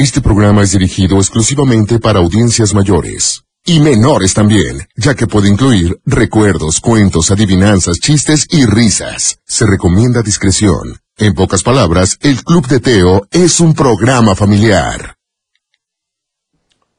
Este 0.00 0.22
programa 0.22 0.62
es 0.62 0.72
dirigido 0.72 1.18
exclusivamente 1.18 1.98
para 1.98 2.20
audiencias 2.20 2.72
mayores. 2.72 3.44
Y 3.66 3.80
menores 3.80 4.32
también, 4.32 4.88
ya 4.96 5.14
que 5.14 5.26
puede 5.26 5.50
incluir 5.50 6.00
recuerdos, 6.06 6.80
cuentos, 6.80 7.30
adivinanzas, 7.30 7.98
chistes 8.00 8.46
y 8.48 8.64
risas. 8.64 9.40
Se 9.44 9.66
recomienda 9.66 10.22
discreción. 10.22 10.96
En 11.18 11.34
pocas 11.34 11.62
palabras, 11.62 12.16
el 12.22 12.42
Club 12.42 12.66
de 12.66 12.80
Teo 12.80 13.26
es 13.30 13.60
un 13.60 13.74
programa 13.74 14.34
familiar. 14.34 15.16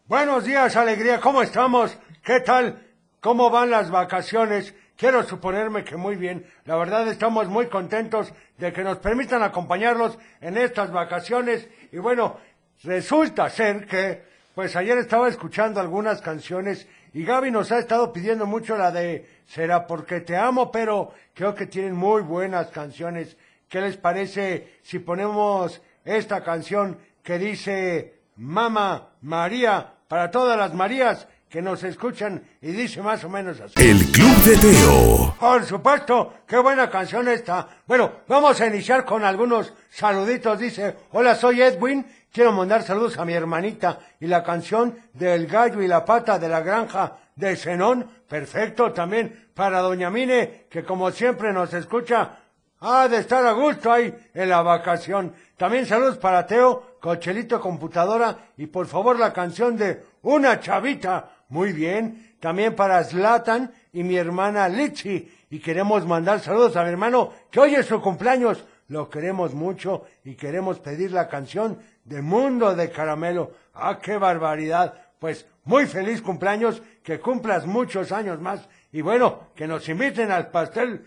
Buenos 0.06 0.46
días, 0.46 0.76
alegría, 0.76 1.20
¿cómo 1.20 1.42
estamos? 1.42 1.98
¿Qué 2.24 2.42
tal? 2.42 2.86
¿Cómo 3.20 3.50
van 3.50 3.72
las 3.72 3.90
vacaciones? 3.90 4.76
Quiero 4.96 5.24
suponerme 5.24 5.84
que 5.84 5.98
muy 5.98 6.16
bien. 6.16 6.46
La 6.66 6.76
verdad 6.76 7.08
estamos 7.08 7.48
muy 7.48 7.66
contentos 7.66 8.32
de 8.60 8.72
que 8.72 8.84
nos 8.84 9.00
permitan 9.00 9.42
acompañarlos 9.42 10.20
en 10.42 10.56
estas 10.58 10.92
vacaciones. 10.92 11.68
Y 11.92 11.98
bueno, 11.98 12.38
resulta 12.84 13.50
ser 13.50 13.86
que, 13.86 14.24
pues 14.56 14.76
ayer 14.76 14.98
estaba 14.98 15.28
escuchando 15.28 15.80
algunas 15.80 16.22
canciones 16.22 16.88
y 17.14 17.24
Gaby 17.24 17.52
nos 17.52 17.72
ha 17.72 17.80
estado 17.80 18.14
pidiendo 18.14 18.46
mucho 18.46 18.78
la 18.78 18.92
de 18.92 19.26
Será 19.46 19.86
porque 19.86 20.22
te 20.22 20.38
amo, 20.38 20.72
pero 20.72 21.14
creo 21.34 21.54
que 21.54 21.66
tienen 21.66 21.94
muy 21.94 22.22
buenas 22.22 22.68
canciones. 22.68 23.36
¿Qué 23.68 23.82
les 23.82 23.98
parece 23.98 24.80
si 24.82 25.00
ponemos 25.00 25.82
esta 26.06 26.44
canción 26.44 26.98
que 27.22 27.38
dice 27.38 28.22
Mama 28.38 29.10
María 29.22 29.94
para 30.08 30.32
todas 30.32 30.58
las 30.58 30.74
Marías 30.74 31.28
que 31.52 31.62
nos 31.62 31.84
escuchan 31.84 32.42
y 32.62 32.72
dice 32.72 33.02
más 33.02 33.24
o 33.26 33.30
menos 33.30 33.60
así. 33.60 33.74
El 33.78 34.00
Club 34.12 34.38
de 34.46 34.58
Teo. 34.58 35.36
Por 35.38 35.66
supuesto, 35.66 36.34
qué 36.48 36.58
buena 36.58 36.90
canción 36.90 37.28
esta. 37.28 37.68
Bueno, 37.86 38.12
vamos 38.28 38.62
a 38.62 38.68
iniciar 38.68 39.04
con 39.04 39.26
algunos 39.26 39.74
saluditos. 39.90 40.58
Dice, 40.60 40.96
hola, 41.12 41.36
soy 41.36 41.62
Edwin. 41.62 42.06
Quiero 42.32 42.54
mandar 42.54 42.82
saludos 42.84 43.18
a 43.18 43.26
mi 43.26 43.34
hermanita 43.34 44.00
y 44.22 44.28
la 44.28 44.42
canción 44.42 44.96
del 45.14 45.48
gallo 45.48 45.82
y 45.82 45.88
la 45.88 46.06
pata 46.06 46.40
de 46.40 46.48
la 46.48 46.62
granja 46.62 47.18
de 47.36 47.58
Zenón. 47.58 48.08
Perfecto 48.26 48.94
también 48.94 49.50
para 49.54 49.82
Doña 49.82 50.10
Mine, 50.10 50.68
que 50.70 50.86
como 50.86 51.12
siempre 51.12 51.52
nos 51.52 51.74
escucha. 51.74 52.38
Ha 52.80 53.10
de 53.10 53.18
estar 53.18 53.46
a 53.46 53.52
gusto 53.52 53.92
ahí 53.92 54.16
en 54.34 54.48
la 54.48 54.62
vacación. 54.62 55.34
También 55.58 55.86
saludos 55.86 56.20
para 56.20 56.48
Teo, 56.48 56.96
Cochelito 57.02 57.60
Computadora 57.60 58.38
y 58.56 58.68
por 58.68 58.88
favor 58.88 59.20
la 59.20 59.34
canción 59.34 59.76
de 59.76 60.02
Una 60.22 60.62
Chavita 60.62 61.32
muy 61.50 61.74
bien. 61.74 62.38
También 62.40 62.76
para 62.78 63.04
Zlatan 63.04 63.74
y 63.92 64.04
mi 64.04 64.16
hermana 64.16 64.70
Lichi. 64.70 65.30
Y 65.50 65.60
queremos 65.60 66.08
mandar 66.08 66.40
saludos 66.40 66.78
a 66.78 66.84
mi 66.84 66.92
hermano 66.92 67.34
que 67.52 67.60
hoy 67.60 67.76
es 67.76 67.88
su 67.88 68.02
cumpleaños. 68.02 68.66
Lo 68.88 69.10
queremos 69.10 69.54
mucho 69.54 70.06
y 70.26 70.36
queremos 70.36 70.80
pedir 70.80 71.12
la 71.12 71.28
canción 71.28 71.80
de 72.12 72.22
Mundo 72.22 72.76
de 72.76 72.92
Caramelo. 72.92 73.52
¡Ah, 73.74 73.98
qué 74.02 74.18
barbaridad! 74.18 74.94
Pues 75.18 75.48
muy 75.64 75.86
feliz 75.86 76.22
cumpleaños, 76.22 76.82
que 77.04 77.20
cumplas 77.20 77.66
muchos 77.66 78.12
años 78.12 78.40
más. 78.42 78.68
Y 78.92 79.02
bueno, 79.02 79.48
que 79.56 79.66
nos 79.66 79.88
inviten 79.88 80.30
al 80.30 80.50
pastel. 80.50 81.06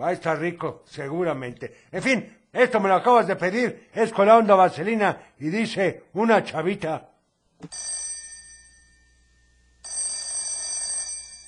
Va 0.00 0.08
a 0.08 0.12
estar 0.12 0.38
rico, 0.38 0.82
seguramente. 0.86 1.86
En 1.90 2.02
fin, 2.02 2.38
esto 2.52 2.78
me 2.78 2.88
lo 2.88 2.94
acabas 2.94 3.26
de 3.26 3.36
pedir. 3.36 3.88
Es 3.92 4.12
con 4.12 4.28
la 4.28 4.38
onda 4.38 4.54
vaselina 4.54 5.18
y 5.38 5.48
dice 5.48 6.04
una 6.12 6.44
chavita. 6.44 7.10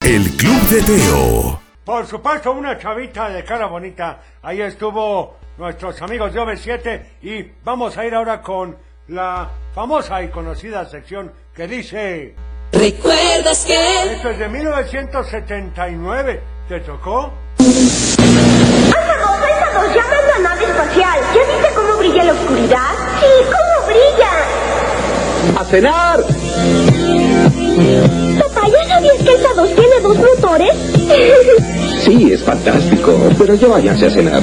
El 0.01 0.25
Club 0.37 0.63
de 0.69 0.83
Teo. 0.83 1.61
Por 1.85 2.07
supuesto, 2.07 2.53
una 2.53 2.77
chavita 2.79 3.29
de 3.29 3.45
cara 3.45 3.67
bonita. 3.67 4.20
Ahí 4.43 4.61
estuvo 4.61 5.37
nuestros 5.59 6.03
amigos 6.03 6.33
de 6.33 6.41
OV7 6.41 7.03
y 7.23 7.43
vamos 7.63 7.97
a 7.97 8.05
ir 8.05 8.15
ahora 8.15 8.43
con 8.43 8.86
la 9.09 9.51
famosa 9.75 10.23
y 10.23 10.29
conocida 10.29 10.85
sección 10.87 11.33
que 11.55 11.67
dice... 11.69 12.35
¿Recuerdas 12.73 13.65
que? 13.65 14.13
Esto 14.13 14.31
es 14.31 14.39
de 14.39 14.48
1979. 14.48 16.43
¿Te 16.69 16.81
tocó? 16.81 17.33
Alfa 17.59 17.86
2, 19.19 19.30
Alfa 19.30 19.83
2, 19.83 19.95
llama 19.95 20.17
a 20.17 20.27
la 20.27 20.39
nave 20.48 20.64
espacial. 20.64 21.20
¿Ya 21.35 21.41
viste 21.41 21.75
cómo 21.75 21.97
brilla 21.98 22.25
la 22.25 22.33
oscuridad? 22.33 22.91
Sí, 23.20 23.27
cómo 23.45 23.86
brilla. 23.86 24.33
¡A 25.61 25.64
cenar! 25.64 26.20
Papá, 28.41 28.69
¿ya 28.69 28.85
sabías 28.89 29.17
que 29.23 29.30
Alfa 29.30 29.55
2 29.55 29.75
tiene 29.77 30.01
dos 30.01 30.17
motores? 30.19 30.75
Sí, 32.06 32.30
es 32.30 32.44
fantástico, 32.44 33.18
pero 33.36 33.56
ya 33.56 33.67
váyanse 33.67 34.06
a 34.06 34.11
cenar. 34.11 34.40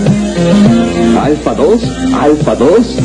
Alfa 1.18 1.54
2, 1.54 2.14
Alfa 2.14 2.56
2. 2.56 3.00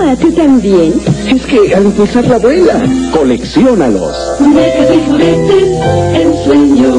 Ah, 0.00 0.14
¿tú 0.20 0.32
también? 0.32 0.94
Es 1.26 1.44
que 1.44 1.74
al 1.74 1.86
impulsar 1.86 2.24
la 2.28 2.38
vuela, 2.38 2.80
colecciónalos. 3.12 4.40
Muñecas 4.40 4.94
y 4.94 5.04
juguetes, 5.04 5.80
ensueño, 6.14 6.94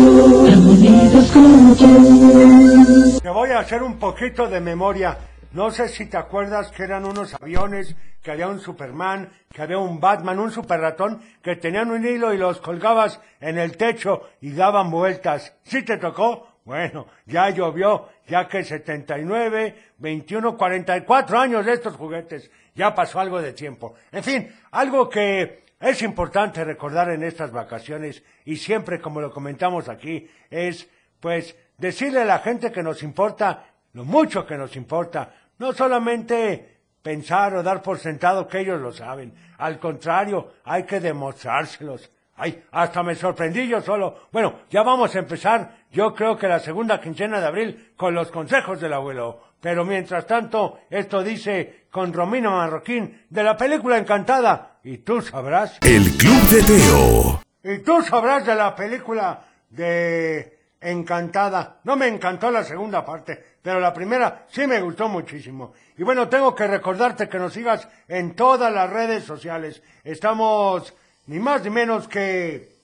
tan 0.46 0.68
bonitos 0.68 1.32
como 1.32 1.74
tú. 1.76 3.20
Te 3.22 3.30
voy 3.30 3.50
a 3.52 3.60
hacer 3.60 3.82
un 3.82 3.98
poquito 3.98 4.50
de 4.50 4.60
memoria. 4.60 5.18
No 5.54 5.72
sé 5.72 5.88
si 5.88 6.06
te 6.08 6.18
acuerdas 6.18 6.70
que 6.72 6.84
eran 6.84 7.06
unos 7.06 7.34
aviones, 7.34 7.96
que 8.22 8.32
había 8.32 8.50
un 8.50 8.60
Superman, 8.60 9.30
que 9.54 9.62
había 9.62 9.78
un 9.78 10.02
Batman, 10.02 10.38
un 10.38 10.52
super 10.52 10.82
ratón, 10.82 11.22
que 11.42 11.56
tenían 11.56 11.92
un 11.92 12.06
hilo 12.06 12.34
y 12.34 12.38
los 12.38 12.60
colgabas 12.60 13.22
en 13.40 13.58
el 13.58 13.78
techo 13.78 14.24
y 14.42 14.52
daban 14.52 14.92
vueltas. 14.92 15.54
¿Sí 15.64 15.84
te 15.84 15.96
tocó? 15.96 16.49
Bueno, 16.70 17.08
ya 17.26 17.50
llovió, 17.50 18.10
ya 18.28 18.48
que 18.48 18.64
79, 18.64 19.76
21, 19.98 20.56
44 20.56 21.40
años 21.40 21.66
de 21.66 21.74
estos 21.74 21.96
juguetes. 21.96 22.52
Ya 22.76 22.94
pasó 22.94 23.20
algo 23.20 23.42
de 23.42 23.54
tiempo. 23.54 23.96
En 24.12 24.24
fin, 24.24 24.56
algo 24.70 25.10
que 25.10 25.64
es 25.80 26.02
importante 26.04 26.64
recordar 26.64 27.10
en 27.10 27.24
estas 27.24 27.52
vacaciones 27.52 28.22
y 28.46 28.58
siempre 28.58 29.02
como 29.02 29.20
lo 29.20 29.32
comentamos 29.32 29.90
aquí 29.90 30.30
es 30.52 30.88
pues 31.20 31.56
decirle 31.80 32.22
a 32.22 32.26
la 32.26 32.38
gente 32.38 32.72
que 32.72 32.84
nos 32.84 33.02
importa 33.02 33.66
lo 33.94 34.06
mucho 34.06 34.46
que 34.46 34.56
nos 34.56 34.76
importa, 34.76 35.34
no 35.58 35.74
solamente 35.74 36.82
pensar 37.02 37.56
o 37.56 37.64
dar 37.64 37.82
por 37.82 37.98
sentado 37.98 38.48
que 38.48 38.60
ellos 38.60 38.80
lo 38.80 38.92
saben, 38.92 39.34
al 39.58 39.80
contrario, 39.80 40.54
hay 40.66 40.84
que 40.84 41.00
demostrárselos. 41.00 42.12
Ay, 42.42 42.64
hasta 42.72 43.04
me 43.04 43.16
sorprendí 43.16 43.68
yo 43.68 43.82
solo. 43.82 44.28
Bueno, 44.32 44.62
ya 44.70 44.82
vamos 44.82 45.14
a 45.14 45.20
empezar, 45.20 45.79
yo 45.92 46.14
creo 46.14 46.38
que 46.38 46.48
la 46.48 46.60
segunda 46.60 47.02
quincena 47.02 47.40
de 47.40 47.48
abril, 47.48 47.94
con 47.98 48.14
los 48.14 48.32
consejos 48.32 48.80
del 48.80 48.94
abuelo. 48.94 49.42
Pero 49.60 49.84
mientras 49.84 50.26
tanto, 50.26 50.80
esto 50.90 51.24
dice 51.24 51.86
con 51.92 52.14
Romina 52.14 52.50
Marroquín 52.50 53.26
de 53.30 53.44
la 53.44 53.58
película 53.58 53.98
Encantada. 53.98 54.80
Y 54.84 55.00
tú 55.00 55.22
sabrás. 55.22 55.78
El 55.82 56.04
Club 56.18 56.42
de 56.50 56.64
Teo. 56.64 57.42
Y 57.64 57.80
tú 57.80 58.02
sabrás 58.04 58.46
de 58.46 58.56
la 58.56 58.76
película 58.76 59.46
de 59.70 60.60
Encantada. 60.80 61.80
No 61.84 61.98
me 61.98 62.08
encantó 62.08 62.52
la 62.52 62.64
segunda 62.64 63.04
parte, 63.04 63.44
pero 63.62 63.82
la 63.82 63.94
primera 63.94 64.46
sí 64.50 64.66
me 64.66 64.80
gustó 64.80 65.10
muchísimo. 65.10 65.74
Y 65.98 66.04
bueno, 66.04 66.30
tengo 66.30 66.56
que 66.56 66.68
recordarte 66.68 67.28
que 67.28 67.38
nos 67.38 67.52
sigas 67.52 67.88
en 68.08 68.36
todas 68.36 68.72
las 68.72 68.90
redes 68.90 69.26
sociales. 69.26 69.84
Estamos 70.06 70.94
ni 71.28 71.40
más 71.40 71.64
ni 71.64 71.70
menos 71.70 72.08
que 72.08 72.78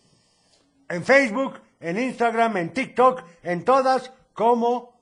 en 0.90 1.04
Facebook, 1.06 1.62
en 1.86 2.00
Instagram, 2.00 2.58
en 2.58 2.70
TikTok, 2.74 3.22
en 3.44 3.64
todas 3.64 4.12
como 4.34 5.00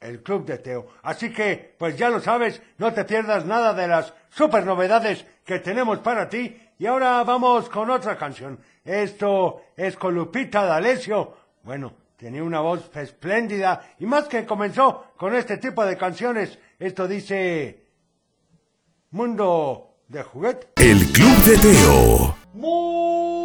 el 0.00 0.22
Club 0.22 0.46
de 0.46 0.58
Teo. 0.58 0.86
Así 1.02 1.32
que, 1.32 1.74
pues 1.76 1.96
ya 1.96 2.08
lo 2.08 2.20
sabes, 2.20 2.62
no 2.78 2.92
te 2.92 3.04
pierdas 3.04 3.44
nada 3.46 3.74
de 3.74 3.88
las 3.88 4.14
super 4.30 4.64
novedades 4.64 5.26
que 5.44 5.58
tenemos 5.58 5.98
para 5.98 6.28
ti. 6.28 6.56
Y 6.78 6.86
ahora 6.86 7.24
vamos 7.24 7.68
con 7.68 7.90
otra 7.90 8.16
canción. 8.16 8.60
Esto 8.84 9.62
es 9.76 9.96
con 9.96 10.14
Lupita 10.14 10.64
D'Alessio. 10.64 11.34
Bueno, 11.64 11.92
tenía 12.16 12.44
una 12.44 12.60
voz 12.60 12.94
espléndida 12.96 13.82
y 13.98 14.06
más 14.06 14.28
que 14.28 14.46
comenzó 14.46 15.14
con 15.16 15.34
este 15.34 15.56
tipo 15.56 15.84
de 15.84 15.96
canciones. 15.96 16.56
Esto 16.78 17.08
dice 17.08 17.88
Mundo 19.10 19.96
de 20.06 20.22
Juguete. 20.22 20.68
El 20.76 21.10
Club 21.12 21.36
de 21.44 21.58
Teo. 21.58 22.36
Muy 22.52 23.43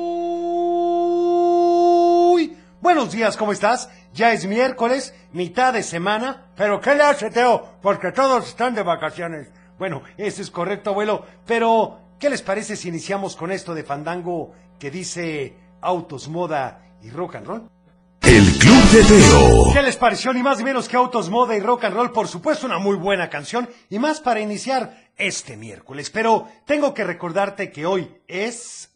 buenos 2.81 3.11
días, 3.11 3.37
¿cómo 3.37 3.51
estás? 3.51 3.89
Ya 4.13 4.33
es 4.33 4.45
miércoles, 4.45 5.13
mitad 5.31 5.73
de 5.73 5.83
semana, 5.83 6.51
pero 6.55 6.81
¿qué 6.81 6.95
le 6.95 7.03
hace 7.03 7.29
Teo? 7.29 7.77
Porque 7.81 8.11
todos 8.11 8.47
están 8.47 8.75
de 8.75 8.83
vacaciones. 8.83 9.49
Bueno, 9.77 10.01
eso 10.17 10.41
es 10.41 10.49
correcto, 10.49 10.89
abuelo, 10.89 11.25
pero 11.45 11.99
¿qué 12.19 12.29
les 12.29 12.41
parece 12.41 12.75
si 12.75 12.89
iniciamos 12.89 13.35
con 13.35 13.51
esto 13.51 13.73
de 13.73 13.83
fandango 13.83 14.53
que 14.79 14.91
dice 14.91 15.55
autos, 15.81 16.27
moda 16.27 16.81
y 17.01 17.09
rock 17.09 17.35
and 17.35 17.47
roll? 17.47 17.69
El 18.23 18.43
Club 18.57 18.83
de 18.91 19.03
Teo. 19.03 19.73
¿Qué 19.73 19.81
les 19.81 19.95
pareció 19.95 20.33
ni 20.33 20.43
más 20.43 20.57
ni 20.57 20.63
menos 20.63 20.87
que 20.87 20.97
Autos, 20.97 21.29
Moda 21.29 21.55
y 21.55 21.61
Rock 21.61 21.85
and 21.85 21.95
Roll? 21.95 22.11
Por 22.11 22.27
supuesto, 22.27 22.67
una 22.67 22.77
muy 22.77 22.95
buena 22.95 23.29
canción 23.29 23.69
y 23.89 23.97
más 23.97 24.19
para 24.19 24.39
iniciar 24.39 25.09
este 25.15 25.57
miércoles. 25.57 26.09
Pero 26.11 26.47
tengo 26.65 26.93
que 26.93 27.03
recordarte 27.03 27.71
que 27.71 27.85
hoy 27.85 28.21
es... 28.27 28.88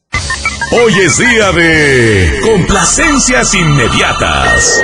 Hoy 0.71 0.93
es 1.03 1.17
día 1.17 1.51
de 1.51 2.39
complacencias 2.41 3.53
inmediatas. 3.53 4.83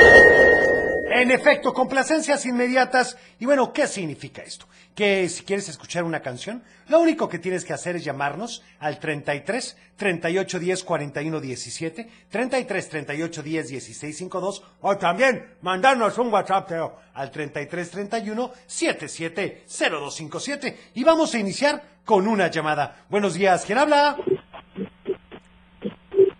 En 1.12 1.31
efecto, 1.31 1.74
complacencias 1.74 2.46
inmediatas. 2.46 3.18
Y 3.40 3.46
bueno, 3.46 3.74
¿qué 3.74 3.88
significa 3.88 4.42
esto? 4.42 4.68
que 5.00 5.30
si 5.30 5.46
quieres 5.46 5.70
escuchar 5.70 6.04
una 6.04 6.22
canción, 6.22 6.62
lo 6.90 7.00
único 7.00 7.30
que 7.30 7.40
tienes 7.40 7.64
que 7.64 7.72
hacer 7.72 7.96
es 7.96 8.04
llamarnos 8.04 8.64
al 8.80 9.00
33 9.00 9.78
38 9.96 10.60
10 10.60 10.84
41 10.84 11.40
17, 11.40 12.10
33 12.30 12.90
38 12.90 13.42
10 13.42 13.70
16 13.70 14.18
52 14.18 14.64
o 14.82 14.98
también 14.98 15.56
mandarnos 15.62 16.18
un 16.18 16.34
WhatsApp 16.34 16.70
al 17.14 17.32
33 17.32 17.92
31 17.92 18.52
77 18.68 19.64
0257 19.70 20.80
y 20.96 21.04
vamos 21.06 21.34
a 21.34 21.40
iniciar 21.40 21.82
con 22.04 22.28
una 22.28 22.52
llamada. 22.52 23.06
Buenos 23.08 23.36
días, 23.36 23.64
¿quién 23.64 23.78
habla? 23.78 24.18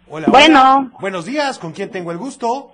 Hola, 0.10 0.28
Bueno. 0.30 0.60
hola. 0.78 0.90
Buenos 1.00 1.26
días, 1.26 1.60
¿con 1.60 1.72
quién 1.72 1.90
tengo 1.92 2.12
el 2.12 2.18
gusto? 2.18 2.72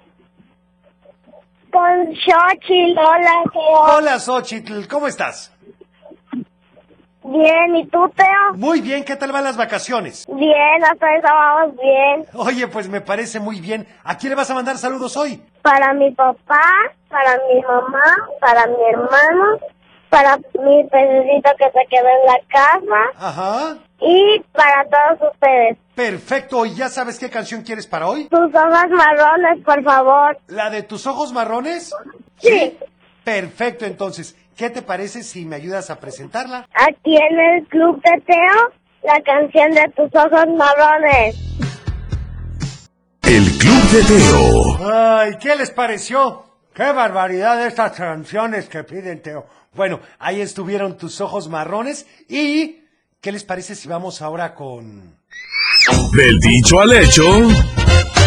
Con 1.71 2.05
Xochitl, 2.15 2.97
hola, 2.97 3.43
Teo. 3.51 3.95
Hola, 3.97 4.19
Xochitl, 4.19 4.87
¿cómo 4.87 5.07
estás? 5.07 5.51
Bien, 7.27 7.75
¿y 7.75 7.87
tú, 7.87 8.07
Teo? 8.15 8.53
Muy 8.55 8.81
bien, 8.81 9.03
¿qué 9.03 9.15
tal 9.15 9.31
van 9.31 9.43
las 9.43 9.57
vacaciones? 9.57 10.25
Bien, 10.29 10.83
hasta 10.89 11.07
eso 11.15 11.27
vamos 11.27 11.75
bien. 11.81 12.25
Oye, 12.35 12.67
pues 12.67 12.87
me 12.87 13.01
parece 13.01 13.39
muy 13.39 13.59
bien. 13.59 13.87
¿A 14.03 14.15
quién 14.17 14.29
le 14.29 14.35
vas 14.35 14.49
a 14.51 14.53
mandar 14.53 14.77
saludos 14.77 15.17
hoy? 15.17 15.41
Para 15.63 15.93
mi 15.93 16.11
papá, 16.11 16.61
para 17.09 17.37
mi 17.51 17.61
mamá, 17.63 18.03
para 18.39 18.67
mi 18.67 18.75
hermano, 18.91 19.57
para 20.15 20.37
mi 20.37 20.81
pececito 20.85 21.51
que 21.57 21.65
se 21.65 21.87
quedó 21.89 22.07
en 22.07 22.25
la 22.25 22.39
casa 22.47 23.27
Ajá. 23.27 23.77
y 23.99 24.39
para 24.53 24.85
todos 24.85 25.33
ustedes. 25.33 25.77
Perfecto, 25.93 26.65
¿y 26.65 26.73
ya 26.73 26.87
sabes 26.87 27.19
qué 27.19 27.29
canción 27.29 27.63
quieres 27.63 27.85
para 27.85 28.07
hoy? 28.07 28.29
Tus 28.29 28.39
ojos 28.39 28.89
marrones, 28.91 29.61
por 29.65 29.83
favor. 29.83 30.37
¿La 30.47 30.69
de 30.69 30.83
tus 30.83 31.05
ojos 31.05 31.33
marrones? 31.33 31.93
Sí. 32.37 32.77
Perfecto, 33.25 33.83
entonces, 33.83 34.37
¿qué 34.55 34.69
te 34.69 34.81
parece 34.81 35.21
si 35.21 35.43
me 35.45 35.57
ayudas 35.57 35.89
a 35.89 35.99
presentarla? 35.99 36.65
Aquí 36.73 37.17
en 37.17 37.37
el 37.37 37.67
club 37.67 38.01
de 38.01 38.21
Teo, 38.21 38.71
la 39.03 39.21
canción 39.21 39.71
de 39.71 39.83
tus 39.97 40.15
ojos 40.15 40.45
marrones. 40.55 41.35
El 43.21 43.43
Club 43.57 43.83
de 43.91 44.03
Teo. 44.03 44.93
Ay, 44.93 45.31
¿qué 45.41 45.55
les 45.57 45.71
pareció? 45.71 46.45
Qué 46.75 46.91
barbaridad 46.91 47.65
estas 47.65 47.93
canciones 47.93 48.67
que 48.67 48.83
piden, 48.83 49.21
Teo. 49.21 49.47
Bueno, 49.73 50.01
ahí 50.19 50.41
estuvieron 50.41 50.97
tus 50.97 51.21
ojos 51.21 51.47
marrones 51.47 52.05
y 52.27 52.81
¿qué 53.21 53.31
les 53.31 53.45
parece 53.45 53.75
si 53.75 53.87
vamos 53.87 54.21
ahora 54.21 54.53
con... 54.53 55.17
Del 56.11 56.37
dicho 56.39 56.81
al 56.81 56.91
hecho. 56.91 57.23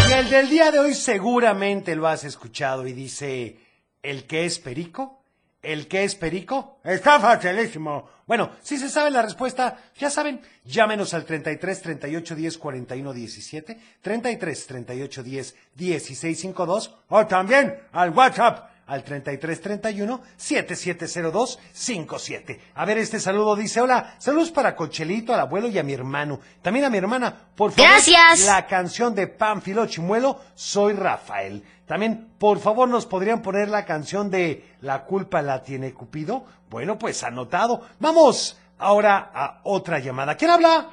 Y 0.09 0.13
el 0.13 0.29
del 0.31 0.49
día 0.49 0.71
de 0.71 0.79
hoy 0.79 0.95
seguramente 0.95 1.95
lo 1.95 2.07
has 2.07 2.23
escuchado 2.23 2.87
y 2.87 2.93
dice, 2.93 3.59
¿el 4.01 4.23
que 4.25 4.45
es 4.45 4.57
perico? 4.57 5.18
¿El 5.61 5.87
que 5.87 6.05
es 6.05 6.15
perico? 6.15 6.79
Está 6.83 7.19
facilísimo. 7.19 8.09
Bueno, 8.25 8.51
si 8.61 8.77
se 8.77 8.89
sabe 8.89 9.11
la 9.11 9.21
respuesta, 9.21 9.77
ya 9.97 10.09
saben, 10.09 10.41
llámenos 10.63 11.13
al 11.13 11.25
33 11.25 11.81
38 11.81 12.35
10 12.35 12.57
41 12.57 13.13
17, 13.13 13.79
33 14.01 14.67
38 14.67 15.23
10 15.23 15.55
16 15.75 16.39
52 16.39 16.95
o 17.09 17.27
también 17.27 17.77
al 17.91 18.11
WhatsApp 18.11 18.68
al 18.89 19.03
33 19.03 19.61
31 19.61 20.21
7702 20.35 21.59
57. 21.71 22.59
A 22.75 22.85
ver, 22.85 22.97
este 22.97 23.19
saludo 23.19 23.55
dice, 23.55 23.79
hola, 23.81 24.15
saludos 24.17 24.51
para 24.51 24.75
Cochelito, 24.75 25.33
al 25.33 25.39
abuelo 25.39 25.67
y 25.67 25.77
a 25.77 25.83
mi 25.83 25.93
hermano. 25.93 26.39
También 26.61 26.85
a 26.85 26.89
mi 26.89 26.97
hermana, 26.97 27.33
por 27.55 27.71
favor. 27.71 27.89
Gracias. 27.89 28.45
La 28.45 28.65
canción 28.65 29.13
de 29.13 29.27
Pánfilo 29.27 29.85
Chimuelo, 29.85 30.39
Soy 30.55 30.93
Rafael. 30.93 31.63
También, 31.85 32.29
por 32.37 32.59
favor, 32.59 32.89
nos 32.89 33.05
podrían 33.05 33.41
poner 33.41 33.69
la 33.69 33.85
canción 33.85 34.29
de 34.29 34.65
La 34.81 35.05
culpa 35.05 35.41
la 35.41 35.61
tiene 35.63 35.93
Cupido. 35.93 36.45
Bueno, 36.69 36.97
pues 36.97 37.23
anotado. 37.23 37.81
Vamos 37.99 38.59
ahora 38.79 39.31
a 39.33 39.59
otra 39.63 39.99
llamada. 39.99 40.35
¿Quién 40.35 40.51
habla? 40.51 40.89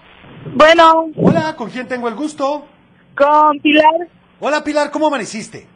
Bueno, 0.54 1.06
Hola, 1.16 1.54
¿con 1.56 1.70
quién 1.70 1.88
tengo 1.88 2.08
el 2.08 2.14
gusto? 2.14 2.66
con 3.16 3.58
Pilar. 3.60 4.08
Hola 4.40 4.62
Pilar, 4.62 4.90
¿cómo 4.90 5.06
amaneciste? 5.06 5.66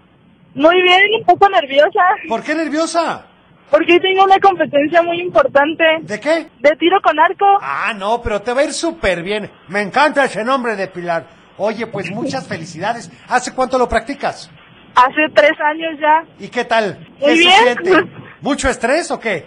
Muy 0.55 0.82
bien, 0.82 1.00
un 1.19 1.25
poco 1.25 1.49
nerviosa. 1.49 2.00
¿Por 2.29 2.43
qué 2.43 2.55
nerviosa? 2.55 3.26
Porque 3.70 4.00
tengo 4.00 4.25
una 4.25 4.41
competencia 4.41 5.00
muy 5.02 5.20
importante. 5.20 5.85
¿De 6.02 6.19
qué? 6.19 6.49
De 6.58 6.76
tiro 6.76 7.00
con 7.02 7.19
arco. 7.20 7.47
Ah, 7.62 7.93
no, 7.97 8.20
pero 8.20 8.43
te 8.43 8.52
va 8.52 8.62
a 8.62 8.64
ir 8.64 8.73
súper 8.73 9.23
bien. 9.23 9.49
Me 9.69 9.81
encanta 9.81 10.25
ese 10.25 10.44
nombre 10.44 10.75
de 10.75 10.88
Pilar. 10.88 11.26
Oye, 11.56 11.87
pues 11.87 12.11
muchas 12.11 12.49
felicidades. 12.49 13.11
¿Hace 13.29 13.55
cuánto 13.55 13.79
lo 13.79 13.88
practicas? 13.88 14.50
Hace 14.97 15.32
tres 15.32 15.52
años 15.61 16.00
ya. 16.00 16.25
¿Y 16.44 16.49
qué 16.49 16.64
tal? 16.64 16.99
Muy 17.20 17.29
¿Qué 17.29 17.35
bien. 17.35 17.52
se 17.52 17.62
siente? 17.62 18.11
¿Mucho 18.41 18.69
estrés 18.69 19.08
o 19.12 19.20
qué? 19.20 19.47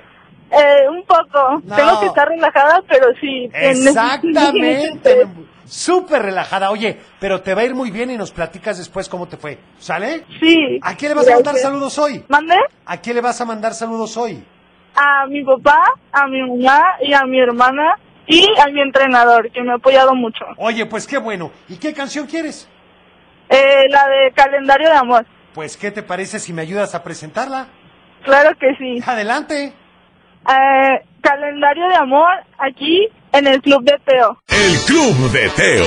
Eh, 0.51 0.87
un 0.89 1.03
poco. 1.03 1.61
No. 1.65 1.75
Tengo 1.75 1.99
que 1.99 2.05
estar 2.05 2.27
relajada, 2.29 2.81
pero 2.87 3.07
sí. 3.19 3.49
Exactamente. 3.53 5.27
Súper 5.65 6.21
relajada. 6.21 6.71
Oye, 6.71 6.99
pero 7.19 7.41
te 7.41 7.53
va 7.53 7.61
a 7.61 7.65
ir 7.65 7.75
muy 7.75 7.91
bien 7.91 8.11
y 8.11 8.17
nos 8.17 8.31
platicas 8.31 8.77
después 8.77 9.07
cómo 9.09 9.27
te 9.27 9.37
fue. 9.37 9.57
¿Sale? 9.79 10.25
Sí. 10.39 10.79
¿A 10.81 10.95
quién 10.95 11.11
le 11.11 11.15
vas 11.15 11.27
a 11.27 11.35
mandar 11.35 11.55
saludos 11.55 11.97
hoy? 11.97 12.25
¿Mande? 12.27 12.55
¿A 12.85 12.97
quién 12.97 13.15
le 13.15 13.21
vas 13.21 13.39
a 13.39 13.45
mandar 13.45 13.73
saludos 13.73 14.17
hoy? 14.17 14.43
A 14.95 15.25
mi 15.27 15.43
papá, 15.43 15.93
a 16.11 16.27
mi 16.27 16.41
mamá 16.41 16.83
y 17.01 17.13
a 17.13 17.23
mi 17.25 17.39
hermana 17.39 17.97
y 18.27 18.47
a 18.59 18.67
mi 18.67 18.81
entrenador, 18.81 19.51
que 19.51 19.61
me 19.61 19.71
ha 19.71 19.75
apoyado 19.75 20.13
mucho. 20.15 20.45
Oye, 20.57 20.85
pues 20.85 21.07
qué 21.07 21.17
bueno. 21.17 21.51
¿Y 21.67 21.77
qué 21.77 21.93
canción 21.93 22.27
quieres? 22.27 22.69
Eh, 23.49 23.87
la 23.89 24.07
de 24.07 24.31
calendario 24.33 24.89
de 24.89 24.95
amor. 24.95 25.25
Pues, 25.53 25.77
¿qué 25.77 25.91
te 25.91 26.03
parece 26.03 26.39
si 26.39 26.53
me 26.53 26.61
ayudas 26.61 26.95
a 26.95 27.03
presentarla? 27.03 27.67
Claro 28.23 28.57
que 28.57 28.75
sí. 28.75 29.03
Adelante. 29.05 29.73
Eh, 30.49 31.05
calendario 31.21 31.87
de 31.87 31.95
amor 31.95 32.31
aquí 32.57 33.07
en 33.33 33.47
el 33.47 33.61
Club 33.61 33.83
de 33.83 33.99
Teo. 34.05 34.37
El 34.47 34.77
Club 34.85 35.31
de 35.31 35.49
Teo. 35.49 35.85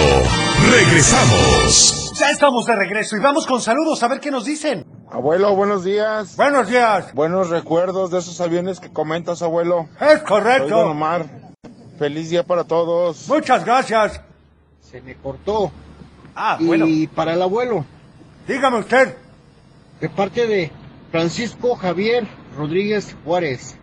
Regresamos. 0.70 2.12
Ya 2.18 2.30
estamos 2.30 2.66
de 2.66 2.74
regreso 2.76 3.16
y 3.16 3.20
vamos 3.20 3.46
con 3.46 3.60
saludos 3.60 4.02
a 4.02 4.08
ver 4.08 4.20
qué 4.20 4.30
nos 4.30 4.44
dicen. 4.44 4.84
Abuelo, 5.10 5.54
buenos 5.54 5.84
días. 5.84 6.36
Buenos 6.36 6.68
días. 6.68 7.14
Buenos 7.14 7.50
recuerdos 7.50 8.10
de 8.10 8.18
esos 8.18 8.40
aviones 8.40 8.80
que 8.80 8.92
comentas, 8.92 9.42
abuelo. 9.42 9.88
Es 10.00 10.08
Soy 10.08 10.16
Don 10.18 10.24
correcto. 10.26 10.78
Omar. 10.78 11.26
Feliz 11.98 12.30
día 12.30 12.42
para 12.42 12.64
todos. 12.64 13.28
Muchas 13.28 13.64
gracias. 13.64 14.20
Se 14.80 15.00
me 15.00 15.14
cortó. 15.14 15.70
Ah, 16.34 16.56
y 16.60 16.66
bueno. 16.66 16.86
para 17.14 17.32
el 17.34 17.42
abuelo, 17.42 17.84
Dígame 18.46 18.78
usted. 18.78 19.16
de 20.00 20.08
parte 20.10 20.46
de 20.46 20.70
Francisco 21.10 21.74
Javier 21.76 22.26
Rodríguez 22.56 23.16
Juárez. 23.24 23.76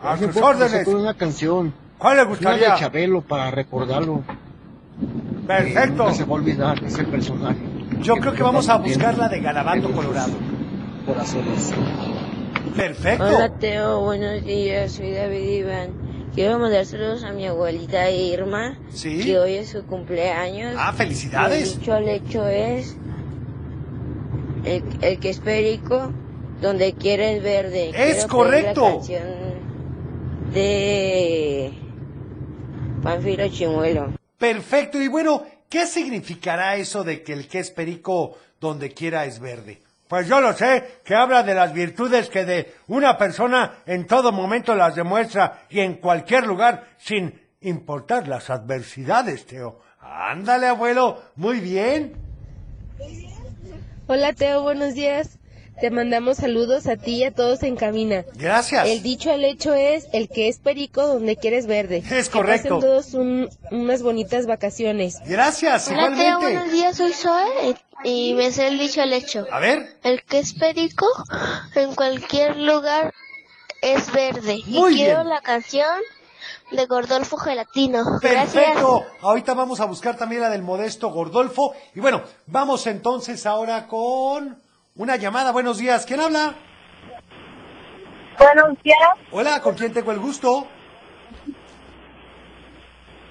A 0.00 0.16
sus 0.16 0.36
órdenes. 0.36 0.86
una 0.88 1.14
canción. 1.14 1.74
¿Cuál 1.98 2.16
le 2.16 2.22
Una 2.22 2.30
de 2.30 2.36
gustaría? 2.36 2.74
Chabelo 2.76 3.20
para 3.22 3.50
recordarlo. 3.50 4.22
Perfecto. 5.46 6.02
Nunca 6.04 6.14
se 6.14 6.24
va 6.24 6.30
a 6.30 6.34
olvidar 6.34 6.84
ese 6.84 7.04
personaje. 7.04 7.58
Yo 8.02 8.16
creo 8.16 8.34
que 8.34 8.42
vamos 8.42 8.68
a 8.68 8.76
buscar 8.78 9.16
la 9.16 9.28
de 9.28 9.40
Garabato 9.40 9.90
Colorado. 9.92 10.32
Corazones. 11.06 11.72
Perfecto. 12.76 13.24
Hola 13.24 13.48
Teo, 13.58 14.00
buenos 14.00 14.44
días, 14.44 14.92
soy 14.92 15.12
David 15.12 15.48
Iván. 15.60 15.90
Quiero 16.34 16.58
mandar 16.58 16.84
saludos 16.84 17.24
a 17.24 17.32
mi 17.32 17.46
abuelita 17.46 18.10
Irma, 18.10 18.76
Sí. 18.90 19.24
que 19.24 19.38
hoy 19.38 19.54
es 19.54 19.70
su 19.70 19.84
cumpleaños. 19.86 20.74
Ah, 20.76 20.88
El 20.90 20.96
felicidades. 20.96 21.78
dicho 21.78 21.94
al 21.94 22.08
hecho 22.08 22.46
es, 22.46 22.96
el, 24.64 24.82
el 25.00 25.18
que 25.18 25.30
es 25.30 25.38
perico, 25.38 26.12
donde 26.60 26.92
quiere 26.92 27.36
el 27.36 27.42
verde. 27.42 27.88
Es 27.90 27.94
Quiero 27.94 28.10
pedir 28.10 28.28
correcto. 28.28 28.82
La 28.82 28.90
canción 28.96 29.22
de 30.52 31.72
Panfilo 33.02 33.48
Chimuelo. 33.48 34.12
Perfecto. 34.38 35.00
Y 35.00 35.08
bueno, 35.08 35.44
¿qué 35.68 35.86
significará 35.86 36.76
eso 36.76 37.04
de 37.04 37.22
que 37.22 37.32
el 37.32 37.48
que 37.48 37.60
es 37.60 37.70
perico 37.70 38.38
donde 38.60 38.92
quiera 38.92 39.24
es 39.24 39.40
verde? 39.40 39.82
Pues 40.08 40.28
yo 40.28 40.40
lo 40.40 40.52
sé, 40.52 41.00
que 41.04 41.16
habla 41.16 41.42
de 41.42 41.54
las 41.54 41.72
virtudes 41.72 42.28
que 42.28 42.44
de 42.44 42.74
una 42.86 43.18
persona 43.18 43.78
en 43.86 44.06
todo 44.06 44.30
momento 44.30 44.74
las 44.76 44.94
demuestra 44.94 45.64
y 45.68 45.80
en 45.80 45.94
cualquier 45.94 46.46
lugar 46.46 46.90
sin 46.98 47.40
importar 47.60 48.28
las 48.28 48.48
adversidades, 48.50 49.46
Teo. 49.46 49.80
Ándale, 50.00 50.68
abuelo, 50.68 51.22
muy 51.34 51.58
bien. 51.58 52.14
Hola 54.06 54.32
Teo, 54.32 54.62
buenos 54.62 54.94
días. 54.94 55.35
Te 55.80 55.90
mandamos 55.90 56.38
saludos 56.38 56.86
a 56.86 56.96
ti 56.96 57.16
y 57.16 57.24
a 57.24 57.34
todos 57.34 57.62
en 57.62 57.76
cabina. 57.76 58.24
Gracias. 58.34 58.88
El 58.88 59.02
dicho 59.02 59.30
al 59.30 59.44
hecho 59.44 59.74
es, 59.74 60.06
el 60.12 60.28
que 60.28 60.48
es 60.48 60.58
perico 60.58 61.06
donde 61.06 61.36
quieres 61.36 61.66
verde. 61.66 62.02
Es 62.10 62.28
Que 62.28 62.32
correcto. 62.38 62.76
pasen 62.76 62.80
todos 62.80 63.14
un- 63.14 63.48
unas 63.70 64.02
bonitas 64.02 64.46
vacaciones. 64.46 65.18
Gracias, 65.26 65.88
Hola 65.88 66.06
Teo, 66.08 66.14
igualmente. 66.14 66.44
buenos 66.56 66.72
días, 66.72 66.96
soy 66.96 67.12
Zoe 67.12 67.76
y 68.04 68.32
me 68.34 68.50
sé 68.52 68.68
el 68.68 68.78
dicho 68.78 69.02
al 69.02 69.12
hecho. 69.12 69.46
A 69.52 69.60
ver. 69.60 69.98
El 70.02 70.22
que 70.22 70.38
es 70.38 70.54
perico 70.54 71.06
en 71.74 71.94
cualquier 71.94 72.56
lugar 72.56 73.12
es 73.82 74.10
verde. 74.12 74.60
Muy 74.66 74.94
y 74.94 74.96
quiero 74.96 75.24
la 75.24 75.42
canción 75.42 75.86
de 76.72 76.86
Gordolfo 76.86 77.36
Gelatino. 77.36 78.02
Gracias. 78.22 78.52
Perfecto. 78.54 79.04
Ahorita 79.20 79.52
vamos 79.54 79.80
a 79.80 79.84
buscar 79.84 80.16
también 80.16 80.40
la 80.40 80.48
del 80.50 80.62
modesto 80.62 81.10
Gordolfo. 81.10 81.74
Y 81.94 82.00
bueno, 82.00 82.22
vamos 82.46 82.86
entonces 82.86 83.44
ahora 83.46 83.86
con 83.86 84.64
una 84.96 85.16
llamada. 85.16 85.52
Buenos 85.52 85.78
días. 85.78 86.04
¿Quién 86.06 86.20
habla? 86.20 86.54
Buenos 88.38 88.82
días, 88.82 88.98
Hola, 89.30 89.62
¿con 89.62 89.74
quién 89.74 89.94
tengo 89.94 90.12
el 90.12 90.18
gusto? 90.18 90.66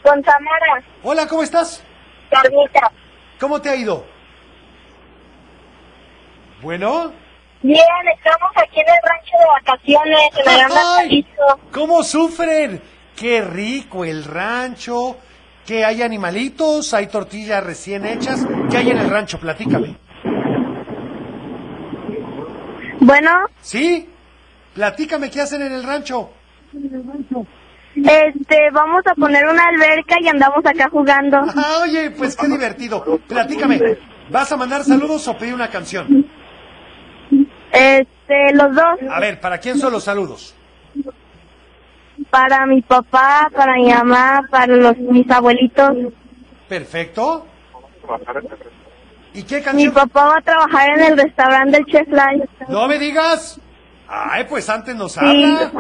Con 0.02 0.24
Samara. 0.24 0.84
Hola, 1.04 1.28
¿cómo 1.28 1.44
estás? 1.44 1.84
Carnita. 2.30 2.92
¿Cómo 3.40 3.62
te 3.62 3.70
ha 3.70 3.76
ido? 3.76 4.04
Bueno. 6.62 7.12
Bien, 7.62 7.86
estamos 8.16 8.52
aquí 8.56 8.80
en 8.80 8.88
el 8.88 8.96
rancho 9.04 9.38
de 9.40 9.46
vacaciones, 9.46 10.30
en 10.44 10.52
el. 10.52 10.72
Jalisco. 10.72 11.60
¿Cómo 11.72 12.04
sufren? 12.04 12.82
Qué 13.16 13.42
rico 13.42 14.06
el 14.06 14.24
rancho. 14.24 15.18
Que 15.66 15.84
hay 15.84 16.04
animalitos, 16.04 16.94
hay 16.94 17.08
tortillas 17.08 17.64
recién 17.64 18.06
hechas. 18.06 18.46
¿Qué 18.70 18.78
hay 18.78 18.92
en 18.92 18.98
el 19.00 19.10
rancho? 19.10 19.40
Platícame. 19.40 20.05
Bueno, 23.06 23.30
¿Sí? 23.62 24.10
Platícame 24.74 25.30
qué 25.30 25.42
hacen 25.42 25.62
en 25.62 25.74
el 25.74 25.84
rancho. 25.84 26.32
este, 27.96 28.72
vamos 28.74 29.04
a 29.06 29.14
poner 29.14 29.46
una 29.46 29.64
alberca 29.68 30.16
y 30.20 30.28
andamos 30.28 30.66
acá 30.66 30.90
jugando. 30.90 31.38
Ah, 31.56 31.82
oye, 31.84 32.10
pues 32.10 32.36
qué 32.36 32.48
divertido. 32.48 33.20
Platícame. 33.28 33.80
¿Vas 34.32 34.52
a 34.52 34.58
mandar 34.58 34.84
saludos 34.84 35.28
o 35.28 35.38
pedir 35.38 35.54
una 35.54 35.70
canción? 35.70 36.26
Este, 37.72 38.54
los 38.54 38.74
dos. 38.74 39.00
A 39.12 39.20
ver, 39.20 39.40
¿para 39.40 39.60
quién 39.60 39.78
son 39.78 39.94
los 39.94 40.04
saludos? 40.04 40.56
Para 42.32 42.66
mi 42.66 42.82
papá, 42.82 43.52
para 43.56 43.76
mi 43.76 43.94
mamá, 43.94 44.48
para 44.50 44.76
los 44.76 44.98
mis 44.98 45.30
abuelitos. 45.30 45.96
Perfecto. 46.68 47.46
¿Y 49.36 49.44
qué 49.44 49.58
Mi 49.58 49.62
canción? 49.64 49.94
papá 49.94 50.26
va 50.28 50.38
a 50.38 50.42
trabajar 50.42 50.90
en 50.98 51.04
el 51.04 51.18
restaurante 51.18 51.78
del 51.78 51.86
Chef 51.86 52.08
Live. 52.08 52.48
No 52.70 52.88
me 52.88 52.98
digas. 52.98 53.60
Ay, 54.08 54.46
pues 54.48 54.70
antes 54.70 54.96
nos 54.96 55.14
Sí. 55.14 55.20
habla. 55.20 55.72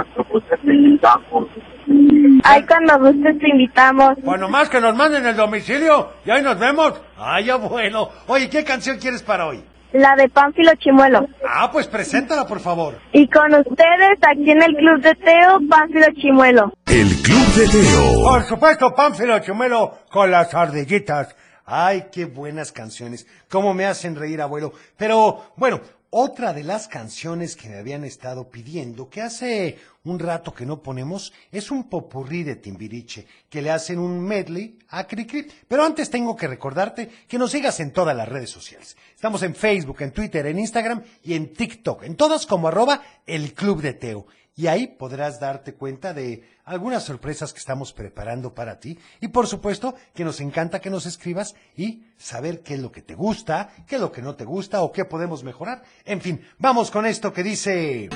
Ay, 2.43 2.63
cuando 2.65 2.99
gustes 2.99 3.39
te 3.39 3.49
invitamos. 3.49 4.15
Bueno, 4.23 4.49
más 4.49 4.69
que 4.69 4.81
nos 4.81 4.95
manden 4.95 5.25
el 5.25 5.35
domicilio 5.35 6.09
y 6.25 6.31
ahí 6.31 6.41
nos 6.41 6.59
vemos. 6.59 6.93
Ay, 7.17 7.49
abuelo. 7.49 8.09
Oye, 8.27 8.49
¿qué 8.49 8.63
canción 8.63 8.97
quieres 8.97 9.21
para 9.23 9.45
hoy? 9.47 9.63
La 9.93 10.15
de 10.15 10.27
Pánfilo 10.27 10.71
Chimuelo. 10.75 11.25
Ah, 11.47 11.69
pues 11.71 11.87
preséntala, 11.87 12.45
por 12.45 12.59
favor. 12.59 12.99
Y 13.13 13.27
con 13.29 13.53
ustedes, 13.53 14.17
aquí 14.29 14.51
en 14.51 14.61
el 14.61 14.75
Club 14.75 15.01
de 15.01 15.15
Teo, 15.15 15.59
Pánfilo 15.69 16.07
Chimuelo. 16.19 16.73
El 16.87 17.07
Club 17.21 17.45
de 17.55 17.67
Teo. 17.69 18.23
Por 18.23 18.43
supuesto, 18.43 18.93
Pánfilo 18.93 19.39
Chumelo 19.39 19.99
con 20.11 20.29
las 20.31 20.53
ardillitas. 20.53 21.33
Ay, 21.65 22.07
qué 22.11 22.25
buenas 22.25 22.71
canciones. 22.71 23.25
Cómo 23.49 23.73
me 23.73 23.85
hacen 23.85 24.15
reír, 24.15 24.39
abuelo. 24.39 24.73
Pero, 24.97 25.51
bueno, 25.57 25.81
otra 26.11 26.53
de 26.53 26.63
las 26.63 26.87
canciones 26.87 27.55
que 27.55 27.67
me 27.67 27.77
habían 27.77 28.05
estado 28.05 28.49
pidiendo, 28.49 29.09
que 29.09 29.21
hace 29.21 29.79
un 30.03 30.19
rato 30.19 30.53
que 30.53 30.65
no 30.65 30.81
ponemos, 30.81 31.33
es 31.51 31.71
un 31.71 31.89
popurrí 31.89 32.43
de 32.43 32.55
Timbiriche, 32.55 33.25
que 33.49 33.61
le 33.61 33.71
hacen 33.71 33.99
un 33.99 34.21
medley 34.21 34.77
a 34.89 35.07
Cricri. 35.07 35.47
Pero 35.67 35.83
antes 35.83 36.09
tengo 36.09 36.35
que 36.35 36.47
recordarte 36.47 37.09
que 37.27 37.39
nos 37.39 37.51
sigas 37.51 37.79
en 37.79 37.91
todas 37.91 38.15
las 38.15 38.29
redes 38.29 38.51
sociales. 38.51 38.95
Estamos 39.13 39.41
en 39.43 39.55
Facebook, 39.55 40.01
en 40.01 40.11
Twitter, 40.11 40.45
en 40.45 40.59
Instagram 40.59 41.03
y 41.23 41.33
en 41.33 41.51
TikTok, 41.51 42.03
en 42.03 42.15
todas 42.15 42.45
como 42.45 42.67
arroba 42.67 43.01
el 43.25 43.53
Club 43.53 43.81
de 43.81 43.93
Teo. 43.93 44.27
Y 44.57 44.67
ahí 44.67 44.87
podrás 44.87 45.39
darte 45.39 45.73
cuenta 45.73 46.13
de 46.13 46.43
algunas 46.63 47.03
sorpresas 47.03 47.51
que 47.51 47.59
estamos 47.59 47.91
preparando 47.91 48.53
para 48.53 48.79
ti. 48.79 48.97
Y 49.19 49.27
por 49.27 49.47
supuesto 49.47 49.95
que 50.13 50.23
nos 50.23 50.39
encanta 50.39 50.79
que 50.79 50.89
nos 50.89 51.05
escribas 51.05 51.55
y 51.75 52.03
saber 52.17 52.61
qué 52.61 52.75
es 52.75 52.79
lo 52.79 52.91
que 52.91 53.01
te 53.01 53.15
gusta, 53.15 53.69
qué 53.85 53.95
es 53.95 54.01
lo 54.01 54.11
que 54.13 54.21
no 54.21 54.35
te 54.35 54.45
gusta 54.45 54.81
o 54.81 54.93
qué 54.93 55.03
podemos 55.03 55.43
mejorar. 55.43 55.83
En 56.05 56.21
fin, 56.21 56.41
vamos 56.57 56.89
con 56.89 57.05
esto 57.05 57.33
que 57.33 57.43
dice... 57.43 58.09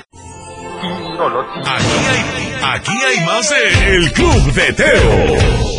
Aquí 1.66 1.90
hay, 2.08 2.58
aquí 2.62 2.92
hay 2.92 3.26
más 3.26 3.50
de 3.50 3.96
El 3.96 4.12
Club 4.12 4.52
de 4.54 4.72
Teo. 4.72 5.69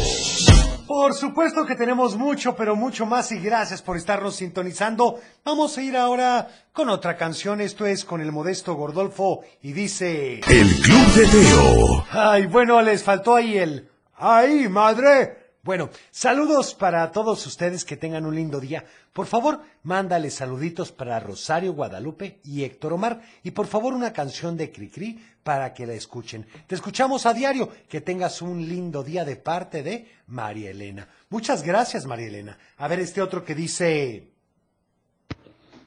Por 0.94 1.14
supuesto 1.14 1.66
que 1.66 1.76
tenemos 1.76 2.18
mucho, 2.18 2.54
pero 2.54 2.76
mucho 2.76 3.06
más 3.06 3.32
y 3.32 3.40
gracias 3.40 3.82
por 3.82 3.96
estarnos 3.96 4.36
sintonizando. 4.36 5.22
Vamos 5.46 5.78
a 5.78 5.82
ir 5.82 5.96
ahora 5.96 6.50
con 6.74 6.90
otra 6.90 7.16
canción. 7.16 7.62
Esto 7.62 7.86
es 7.86 8.04
con 8.04 8.20
el 8.20 8.34
modesto 8.34 8.74
Gordolfo 8.74 9.40
y 9.62 9.72
dice... 9.72 10.42
El 10.50 10.68
Club 10.82 11.14
de 11.16 11.28
Teo. 11.28 12.06
Ay, 12.12 12.46
bueno, 12.48 12.82
les 12.82 13.06
faltó 13.06 13.36
ahí 13.36 13.58
el... 13.58 13.90
¡Ay, 14.18 14.68
madre! 14.68 15.41
Bueno, 15.64 15.92
saludos 16.10 16.74
para 16.74 17.12
todos 17.12 17.46
ustedes 17.46 17.86
que 17.86 17.96
tengan 17.96 18.26
un 18.26 18.36
lindo 18.36 18.60
día. 18.60 18.84
Por 19.14 19.28
favor, 19.28 19.62
mándale 19.84 20.32
saluditos 20.32 20.92
para 20.92 21.20
Rosario 21.20 21.74
Guadalupe 21.74 22.40
y 22.44 22.64
Héctor 22.64 22.94
Omar. 22.94 23.22
Y 23.44 23.52
por 23.52 23.68
favor, 23.68 23.94
una 23.94 24.12
canción 24.12 24.58
de 24.58 24.72
Cricri 24.72 25.24
para 25.44 25.72
que 25.72 25.86
la 25.86 25.94
escuchen. 25.94 26.48
Te 26.66 26.74
escuchamos 26.74 27.28
a 27.28 27.34
diario. 27.36 27.70
Que 27.88 28.02
tengas 28.02 28.42
un 28.42 28.68
lindo 28.68 29.04
día 29.04 29.24
de 29.24 29.36
parte 29.36 29.84
de 29.84 30.12
María 30.26 30.72
Elena. 30.72 31.08
Muchas 31.30 31.62
gracias, 31.62 32.08
María 32.08 32.28
Elena. 32.28 32.58
A 32.78 32.88
ver 32.88 33.00
este 33.00 33.22
otro 33.22 33.46
que 33.46 33.54
dice... 33.54 34.31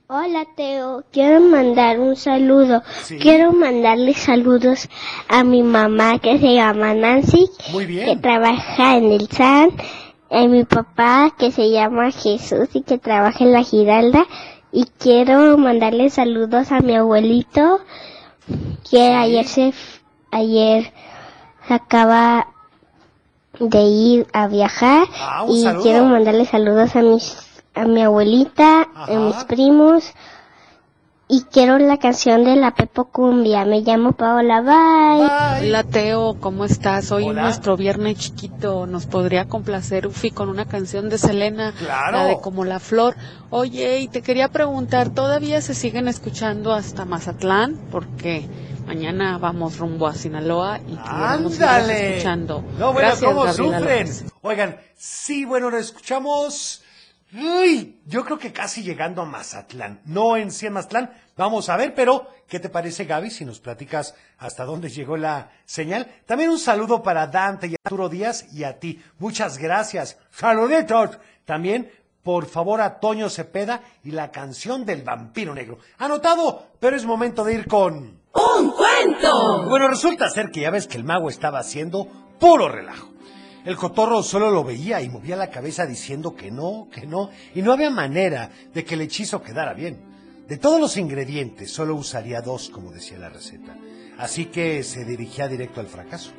Hola 0.07 0.45
Teo, 0.55 1.03
quiero 1.13 1.41
mandar 1.41 1.99
un 1.99 2.15
saludo. 2.17 2.83
Sí. 3.03 3.19
Quiero 3.19 3.53
mandarle 3.53 4.13
saludos 4.15 4.89
a 5.29 5.45
mi 5.45 5.63
mamá 5.63 6.19
que 6.19 6.39
se 6.39 6.55
llama 6.55 6.93
Nancy, 6.95 7.49
Muy 7.73 7.87
bien. 7.87 8.07
que 8.07 8.17
trabaja 8.17 8.97
en 8.99 9.13
el 9.13 9.29
SAN, 9.29 9.71
a 10.31 10.47
mi 10.47 10.65
papá 10.65 11.33
que 11.39 11.51
se 11.51 11.71
llama 11.71 12.11
Jesús 12.11 12.69
y 12.75 12.83
que 12.83 12.99
trabaja 12.99 13.45
en 13.45 13.53
la 13.53 13.63
Giralda. 13.63 14.27
Y 14.73 14.85
quiero 14.99 15.57
mandarle 15.57 16.11
saludos 16.11 16.71
a 16.73 16.81
mi 16.81 16.95
abuelito 16.97 17.81
que 18.91 19.15
ayer 19.15 19.47
se 19.47 19.73
ayer 20.33 20.93
acaba 21.69 22.49
de 23.59 23.81
ir 23.83 24.27
a 24.33 24.49
viajar 24.49 25.07
Ah, 25.19 25.47
y 25.49 25.63
saludo. 25.63 25.83
quiero 25.83 26.05
mandarle 26.07 26.45
saludos 26.45 26.95
a 26.97 27.03
mis 27.03 27.25
a 27.75 27.85
mi 27.87 28.03
abuelita, 28.03 28.89
a 28.95 29.11
mis 29.11 29.37
primos 29.45 30.13
y 31.27 31.43
quiero 31.51 31.79
la 31.79 31.97
canción 31.97 32.45
de 32.45 32.55
la 32.55 32.75
Pepo 32.75 33.07
Cumbia. 33.07 33.65
Me 33.65 33.81
llamo 33.81 34.13
Paola. 34.13 34.61
Bye. 34.61 35.69
Hola 35.69 35.83
Teo, 35.85 36.37
¿cómo 36.39 36.65
estás? 36.65 37.11
Hoy 37.13 37.29
nuestro 37.31 37.77
viernes 37.77 38.19
chiquito 38.19 38.87
nos 38.87 39.07
podría 39.07 39.47
complacer 39.47 40.07
Ufi 40.07 40.31
con 40.31 40.49
una 40.49 40.67
canción 40.67 41.09
de 41.09 41.19
Selena, 41.19 41.73
Claro. 41.79 42.19
la 42.19 42.25
de 42.27 42.41
Como 42.41 42.65
la 42.65 42.79
Flor. 42.79 43.17
Oye, 43.51 44.01
y 44.01 44.09
te 44.09 44.23
quería 44.23 44.49
preguntar, 44.49 45.11
¿todavía 45.11 45.61
se 45.63 45.75
siguen 45.75 46.09
escuchando 46.09 46.73
hasta 46.73 47.05
Mazatlán? 47.07 47.77
Porque 47.91 48.47
mañana 48.87 49.39
vamos 49.39 49.79
rumbo 49.79 50.07
a 50.07 50.15
Sinaloa 50.15 50.79
y 50.87 50.97
¡Ándale! 51.03 52.11
escuchando. 52.17 52.63
No, 52.79 52.93
bueno, 52.93 53.09
Gracias, 53.09 53.31
¿cómo 53.31 53.45
Gabriela 53.45 53.79
sufren? 53.79 53.81
López. 54.07 54.25
Oigan, 54.43 54.77
sí, 54.95 55.45
bueno, 55.47 55.71
lo 55.71 55.79
escuchamos. 55.79 56.83
Uy, 57.35 58.01
yo 58.07 58.25
creo 58.25 58.39
que 58.39 58.53
casi 58.53 58.85
llegando 58.85 59.23
a 59.23 59.25
Mazatlán. 59.25 60.01
No 60.05 60.37
en 60.37 60.53
sí 60.53 60.67
en 60.67 60.75
Mazatlán. 60.75 61.11
Vamos 61.37 61.69
a 61.69 61.77
ver, 61.77 61.93
pero 61.93 62.29
¿qué 62.47 62.61
te 62.61 62.69
parece, 62.69 63.07
Gaby, 63.07 63.29
si 63.31 63.45
nos 63.45 63.59
platicas 63.59 64.15
hasta 64.39 64.65
dónde 64.65 64.89
llegó 64.89 65.17
la 65.17 65.51
señal? 65.65 66.07
También 66.27 66.51
un 66.51 66.61
saludo 66.61 67.03
para 67.03 67.27
Dante 67.27 67.67
y 67.67 67.75
Arturo 67.85 68.09
Díaz 68.09 68.47
y 68.53 68.63
a 68.63 68.79
ti. 68.79 69.03
Muchas 69.19 69.59
gracias. 69.59 70.17
Saluditos. 70.31 71.19
También, 71.45 71.91
por 72.23 72.47
favor, 72.47 72.81
a 72.81 73.01
Toño 73.01 73.29
Cepeda 73.29 73.83
y 74.05 74.13
la 74.13 74.31
canción 74.31 74.87
del 74.87 75.03
vampiro 75.03 75.55
negro. 75.55 75.79
Anotado, 75.99 76.69
pero 76.79 76.95
es 76.95 77.05
momento 77.05 77.43
de 77.43 77.55
ir 77.55 77.67
con... 77.67 78.23
¡Un 78.33 78.71
cuento! 78.73 79.69
Bueno, 79.69 79.89
resulta 79.89 80.31
ser 80.31 80.53
que 80.53 80.61
ya 80.61 80.71
ves 80.71 80.87
que 80.87 80.99
el 80.99 81.05
mago 81.05 81.29
estaba 81.29 81.59
haciendo 81.59 82.07
puro 82.39 82.69
relajo. 82.69 83.14
El 83.65 83.77
cotorro 83.77 84.23
solo 84.23 84.51
lo 84.51 84.63
veía 84.63 85.01
y 85.01 85.09
movía 85.09 85.37
la 85.37 85.51
cabeza 85.51 85.87
diciendo 85.87 86.35
que 86.35 86.51
no, 86.51 86.89
que 86.93 87.07
no, 87.07 87.31
y 87.55 87.63
no 87.63 87.73
había 87.73 87.89
manera 87.89 88.51
de 88.75 88.85
que 88.85 88.95
el 88.95 89.01
hechizo 89.01 89.41
quedara 89.43 89.73
bien. 89.73 90.15
De 90.47 90.59
todos 90.59 90.79
los 90.79 90.99
ingredientes, 90.99 91.73
solo 91.73 91.95
usaría 91.95 92.43
dos, 92.43 92.69
como 92.69 92.93
decía 92.93 93.17
la 93.17 93.31
receta. 93.31 93.75
Así 94.19 94.47
que 94.47 94.83
se 94.83 95.07
dirigía 95.07 95.49
directo 95.49 95.81
al 95.81 95.87
fracaso. 95.87 96.33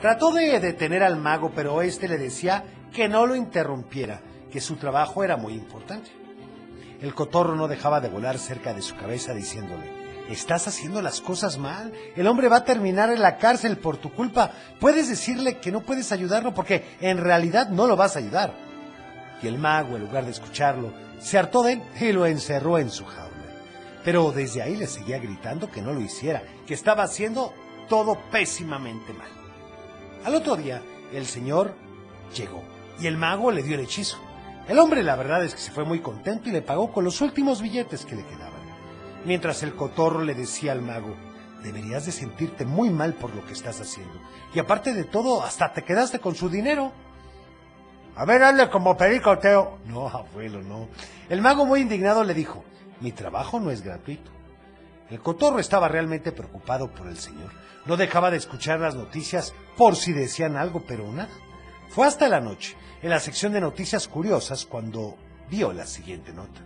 Trató 0.00 0.32
de 0.32 0.58
detener 0.58 1.02
al 1.02 1.18
mago, 1.18 1.52
pero 1.54 1.82
este 1.82 2.08
le 2.08 2.16
decía 2.16 2.64
que 2.94 3.08
no 3.08 3.26
lo 3.26 3.36
interrumpiera, 3.36 4.22
que 4.50 4.62
su 4.62 4.76
trabajo 4.76 5.22
era 5.22 5.36
muy 5.36 5.52
importante. 5.52 6.10
El 7.02 7.14
cotorro 7.14 7.56
no 7.56 7.68
dejaba 7.68 8.00
de 8.00 8.08
volar 8.08 8.38
cerca 8.38 8.72
de 8.72 8.80
su 8.80 8.96
cabeza 8.96 9.34
diciéndole, 9.34 10.03
estás 10.28 10.66
haciendo 10.68 11.02
las 11.02 11.20
cosas 11.20 11.58
mal, 11.58 11.92
el 12.16 12.26
hombre 12.26 12.48
va 12.48 12.58
a 12.58 12.64
terminar 12.64 13.10
en 13.10 13.20
la 13.20 13.36
cárcel 13.36 13.76
por 13.76 13.96
tu 13.96 14.12
culpa, 14.12 14.52
puedes 14.80 15.08
decirle 15.08 15.58
que 15.58 15.72
no 15.72 15.80
puedes 15.80 16.12
ayudarlo 16.12 16.54
porque 16.54 16.96
en 17.00 17.18
realidad 17.18 17.68
no 17.68 17.86
lo 17.86 17.96
vas 17.96 18.16
a 18.16 18.20
ayudar. 18.20 18.54
Y 19.42 19.46
el 19.46 19.58
mago, 19.58 19.96
en 19.96 20.02
lugar 20.02 20.24
de 20.24 20.30
escucharlo, 20.30 20.92
se 21.18 21.38
hartó 21.38 21.62
de 21.62 21.74
él 21.74 21.82
y 22.00 22.12
lo 22.12 22.26
encerró 22.26 22.78
en 22.78 22.90
su 22.90 23.04
jaula. 23.04 23.34
Pero 24.04 24.32
desde 24.32 24.62
ahí 24.62 24.76
le 24.76 24.86
seguía 24.86 25.18
gritando 25.18 25.70
que 25.70 25.82
no 25.82 25.92
lo 25.92 26.00
hiciera, 26.00 26.42
que 26.66 26.74
estaba 26.74 27.02
haciendo 27.02 27.52
todo 27.88 28.18
pésimamente 28.30 29.12
mal. 29.12 29.28
Al 30.24 30.34
otro 30.34 30.56
día, 30.56 30.82
el 31.12 31.26
señor 31.26 31.74
llegó 32.34 32.62
y 32.98 33.06
el 33.06 33.16
mago 33.16 33.50
le 33.50 33.62
dio 33.62 33.74
el 33.74 33.82
hechizo. 33.82 34.18
El 34.68 34.78
hombre 34.78 35.02
la 35.02 35.16
verdad 35.16 35.44
es 35.44 35.54
que 35.54 35.60
se 35.60 35.70
fue 35.70 35.84
muy 35.84 36.00
contento 36.00 36.48
y 36.48 36.52
le 36.52 36.62
pagó 36.62 36.90
con 36.90 37.04
los 37.04 37.20
últimos 37.20 37.60
billetes 37.60 38.06
que 38.06 38.16
le 38.16 38.24
quedaban. 38.24 38.53
Mientras 39.24 39.62
el 39.62 39.74
cotorro 39.74 40.22
le 40.22 40.34
decía 40.34 40.72
al 40.72 40.82
mago, 40.82 41.14
deberías 41.62 42.04
de 42.06 42.12
sentirte 42.12 42.66
muy 42.66 42.90
mal 42.90 43.14
por 43.14 43.34
lo 43.34 43.44
que 43.46 43.54
estás 43.54 43.80
haciendo. 43.80 44.20
Y 44.54 44.58
aparte 44.58 44.92
de 44.92 45.04
todo, 45.04 45.42
hasta 45.42 45.72
te 45.72 45.82
quedaste 45.82 46.18
con 46.18 46.34
su 46.34 46.48
dinero. 46.48 46.92
A 48.16 48.24
ver, 48.24 48.42
hazle 48.42 48.68
como 48.68 48.96
perico, 48.96 49.38
Teo. 49.38 49.78
No, 49.86 50.08
abuelo, 50.08 50.62
no. 50.62 50.88
El 51.28 51.40
mago 51.40 51.64
muy 51.64 51.80
indignado 51.80 52.22
le 52.22 52.34
dijo, 52.34 52.64
mi 53.00 53.12
trabajo 53.12 53.58
no 53.58 53.70
es 53.70 53.82
gratuito. 53.82 54.30
El 55.10 55.20
cotorro 55.20 55.58
estaba 55.58 55.88
realmente 55.88 56.32
preocupado 56.32 56.90
por 56.90 57.08
el 57.08 57.18
señor. 57.18 57.50
No 57.86 57.96
dejaba 57.96 58.30
de 58.30 58.36
escuchar 58.36 58.80
las 58.80 58.94
noticias 58.94 59.54
por 59.76 59.96
si 59.96 60.12
decían 60.12 60.56
algo, 60.56 60.84
pero 60.86 61.10
nada. 61.12 61.30
Fue 61.88 62.06
hasta 62.06 62.28
la 62.28 62.40
noche, 62.40 62.76
en 63.02 63.10
la 63.10 63.20
sección 63.20 63.52
de 63.52 63.60
noticias 63.60 64.08
curiosas, 64.08 64.64
cuando 64.64 65.16
vio 65.50 65.72
la 65.72 65.86
siguiente 65.86 66.32
nota. 66.32 66.60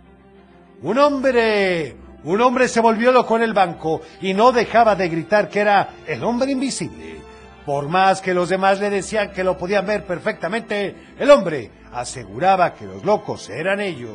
Un 0.81 0.97
hombre, 0.97 1.95
un 2.23 2.41
hombre 2.41 2.67
se 2.67 2.81
volvió 2.81 3.11
loco 3.11 3.37
en 3.37 3.43
el 3.43 3.53
banco 3.53 4.01
y 4.21 4.33
no 4.33 4.51
dejaba 4.51 4.95
de 4.95 5.09
gritar 5.09 5.49
que 5.49 5.59
era 5.59 5.89
el 6.05 6.23
hombre 6.23 6.51
invisible. 6.51 7.21
Por 7.65 7.87
más 7.87 8.21
que 8.21 8.33
los 8.33 8.49
demás 8.49 8.79
le 8.79 8.89
decían 8.89 9.31
que 9.31 9.43
lo 9.43 9.57
podían 9.57 9.85
ver 9.85 10.05
perfectamente, 10.05 10.95
el 11.17 11.29
hombre 11.29 11.71
aseguraba 11.93 12.73
que 12.73 12.85
los 12.85 13.03
locos 13.05 13.49
eran 13.49 13.79
ellos. 13.79 14.11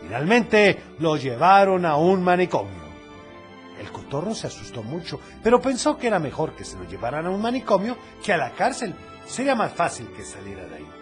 Finalmente 0.00 0.78
lo 0.98 1.16
llevaron 1.16 1.84
a 1.84 1.96
un 1.96 2.22
manicomio. 2.22 2.90
El 3.80 3.90
cotorro 3.90 4.34
se 4.34 4.46
asustó 4.46 4.82
mucho, 4.82 5.20
pero 5.42 5.60
pensó 5.60 5.96
que 5.96 6.06
era 6.06 6.18
mejor 6.18 6.54
que 6.54 6.64
se 6.64 6.76
lo 6.76 6.84
llevaran 6.84 7.26
a 7.26 7.30
un 7.30 7.40
manicomio 7.40 7.96
que 8.22 8.32
a 8.32 8.36
la 8.36 8.50
cárcel. 8.50 8.94
Sería 9.26 9.54
más 9.54 9.72
fácil 9.72 10.08
que 10.16 10.22
saliera 10.22 10.64
de 10.66 10.76
ahí. 10.76 10.99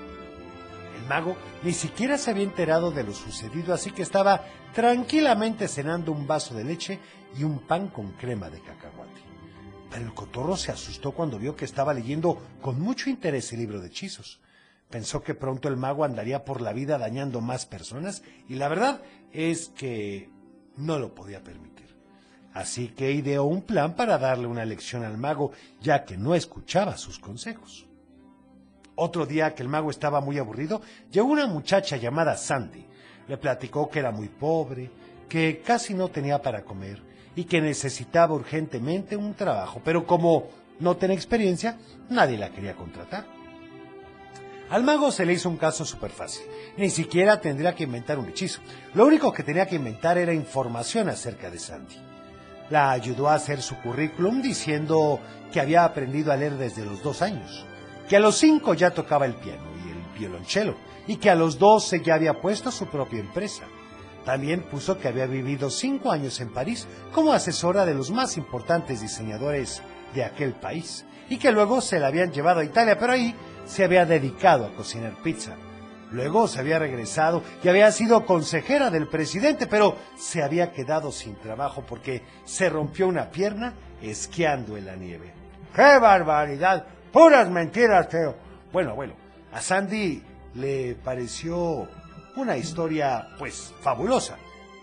Mago 1.08 1.36
ni 1.62 1.72
siquiera 1.72 2.18
se 2.18 2.30
había 2.30 2.44
enterado 2.44 2.90
de 2.90 3.02
lo 3.02 3.12
sucedido, 3.12 3.72
así 3.72 3.90
que 3.90 4.02
estaba 4.02 4.44
tranquilamente 4.74 5.66
cenando 5.66 6.12
un 6.12 6.26
vaso 6.26 6.54
de 6.54 6.64
leche 6.64 6.98
y 7.36 7.44
un 7.44 7.60
pan 7.60 7.88
con 7.88 8.12
crema 8.12 8.50
de 8.50 8.60
cacahuate. 8.60 9.20
Pero 9.90 10.04
el 10.04 10.14
cotorro 10.14 10.56
se 10.56 10.70
asustó 10.70 11.12
cuando 11.12 11.38
vio 11.38 11.56
que 11.56 11.64
estaba 11.64 11.94
leyendo 11.94 12.38
con 12.60 12.80
mucho 12.80 13.08
interés 13.08 13.52
el 13.52 13.60
libro 13.60 13.80
de 13.80 13.88
hechizos. 13.88 14.40
Pensó 14.90 15.22
que 15.22 15.34
pronto 15.34 15.68
el 15.68 15.76
mago 15.76 16.04
andaría 16.04 16.44
por 16.44 16.60
la 16.60 16.72
vida 16.72 16.98
dañando 16.98 17.40
más 17.40 17.66
personas 17.66 18.22
y 18.48 18.56
la 18.56 18.68
verdad 18.68 19.02
es 19.32 19.68
que 19.70 20.30
no 20.76 20.98
lo 20.98 21.14
podía 21.14 21.42
permitir. 21.42 21.96
Así 22.52 22.88
que 22.88 23.12
ideó 23.12 23.44
un 23.44 23.62
plan 23.62 23.94
para 23.94 24.18
darle 24.18 24.46
una 24.46 24.64
lección 24.64 25.04
al 25.04 25.18
mago, 25.18 25.52
ya 25.80 26.04
que 26.04 26.16
no 26.16 26.34
escuchaba 26.34 26.96
sus 26.96 27.18
consejos. 27.18 27.87
Otro 29.00 29.26
día 29.26 29.54
que 29.54 29.62
el 29.62 29.68
mago 29.68 29.90
estaba 29.90 30.20
muy 30.20 30.38
aburrido, 30.38 30.82
llegó 31.12 31.28
una 31.28 31.46
muchacha 31.46 31.96
llamada 31.96 32.36
Sandy. 32.36 32.84
Le 33.28 33.36
platicó 33.36 33.88
que 33.88 34.00
era 34.00 34.10
muy 34.10 34.28
pobre, 34.28 34.90
que 35.28 35.62
casi 35.64 35.94
no 35.94 36.08
tenía 36.08 36.42
para 36.42 36.64
comer 36.64 37.00
y 37.36 37.44
que 37.44 37.60
necesitaba 37.60 38.34
urgentemente 38.34 39.16
un 39.16 39.34
trabajo, 39.34 39.80
pero 39.84 40.04
como 40.04 40.48
no 40.80 40.96
tenía 40.96 41.14
experiencia, 41.14 41.78
nadie 42.10 42.38
la 42.38 42.50
quería 42.50 42.74
contratar. 42.74 43.24
Al 44.68 44.82
mago 44.82 45.12
se 45.12 45.24
le 45.24 45.34
hizo 45.34 45.48
un 45.48 45.58
caso 45.58 45.84
súper 45.84 46.10
fácil. 46.10 46.44
Ni 46.76 46.90
siquiera 46.90 47.40
tendría 47.40 47.76
que 47.76 47.84
inventar 47.84 48.18
un 48.18 48.28
hechizo. 48.28 48.60
Lo 48.94 49.06
único 49.06 49.32
que 49.32 49.44
tenía 49.44 49.66
que 49.66 49.76
inventar 49.76 50.18
era 50.18 50.34
información 50.34 51.08
acerca 51.08 51.52
de 51.52 51.60
Sandy. 51.60 51.94
La 52.68 52.90
ayudó 52.90 53.28
a 53.28 53.34
hacer 53.34 53.62
su 53.62 53.76
currículum 53.76 54.42
diciendo 54.42 55.20
que 55.52 55.60
había 55.60 55.84
aprendido 55.84 56.32
a 56.32 56.36
leer 56.36 56.56
desde 56.56 56.84
los 56.84 57.00
dos 57.00 57.22
años, 57.22 57.64
que 58.08 58.16
a 58.16 58.20
los 58.20 58.36
cinco 58.36 58.74
ya 58.74 58.90
tocaba 58.90 59.26
el 59.26 59.34
piano 59.34 59.62
y 59.86 59.90
el 59.90 60.18
violonchelo, 60.18 60.76
y 61.06 61.16
que 61.16 61.30
a 61.30 61.34
los 61.34 61.58
doce 61.58 62.00
ya 62.02 62.14
había 62.14 62.40
puesto 62.40 62.70
su 62.70 62.86
propia 62.86 63.20
empresa. 63.20 63.64
También 64.24 64.62
puso 64.62 64.98
que 64.98 65.08
había 65.08 65.26
vivido 65.26 65.70
cinco 65.70 66.10
años 66.10 66.40
en 66.40 66.52
París 66.52 66.86
como 67.12 67.32
asesora 67.32 67.86
de 67.86 67.94
los 67.94 68.10
más 68.10 68.36
importantes 68.36 69.00
diseñadores 69.00 69.82
de 70.14 70.24
aquel 70.24 70.54
país, 70.54 71.04
y 71.28 71.38
que 71.38 71.52
luego 71.52 71.80
se 71.80 71.98
la 71.98 72.08
habían 72.08 72.32
llevado 72.32 72.60
a 72.60 72.64
Italia, 72.64 72.98
pero 72.98 73.12
ahí 73.12 73.34
se 73.66 73.84
había 73.84 74.06
dedicado 74.06 74.66
a 74.66 74.74
cocinar 74.74 75.14
pizza. 75.22 75.56
Luego 76.10 76.48
se 76.48 76.60
había 76.60 76.78
regresado 76.78 77.42
y 77.62 77.68
había 77.68 77.92
sido 77.92 78.24
consejera 78.24 78.90
del 78.90 79.08
presidente, 79.08 79.66
pero 79.66 79.96
se 80.16 80.42
había 80.42 80.72
quedado 80.72 81.12
sin 81.12 81.36
trabajo 81.36 81.84
porque 81.86 82.22
se 82.44 82.70
rompió 82.70 83.06
una 83.06 83.30
pierna 83.30 83.74
esquiando 84.00 84.78
en 84.78 84.86
la 84.86 84.96
nieve. 84.96 85.34
¡Qué 85.74 85.98
barbaridad! 85.98 86.86
Puras 87.18 87.50
mentiras, 87.50 88.08
Teo. 88.08 88.36
Bueno, 88.72 88.94
bueno, 88.94 89.14
a 89.52 89.60
Sandy 89.60 90.22
le 90.54 90.94
pareció 90.94 91.88
una 92.36 92.56
historia, 92.56 93.30
pues, 93.40 93.74
fabulosa. 93.80 94.36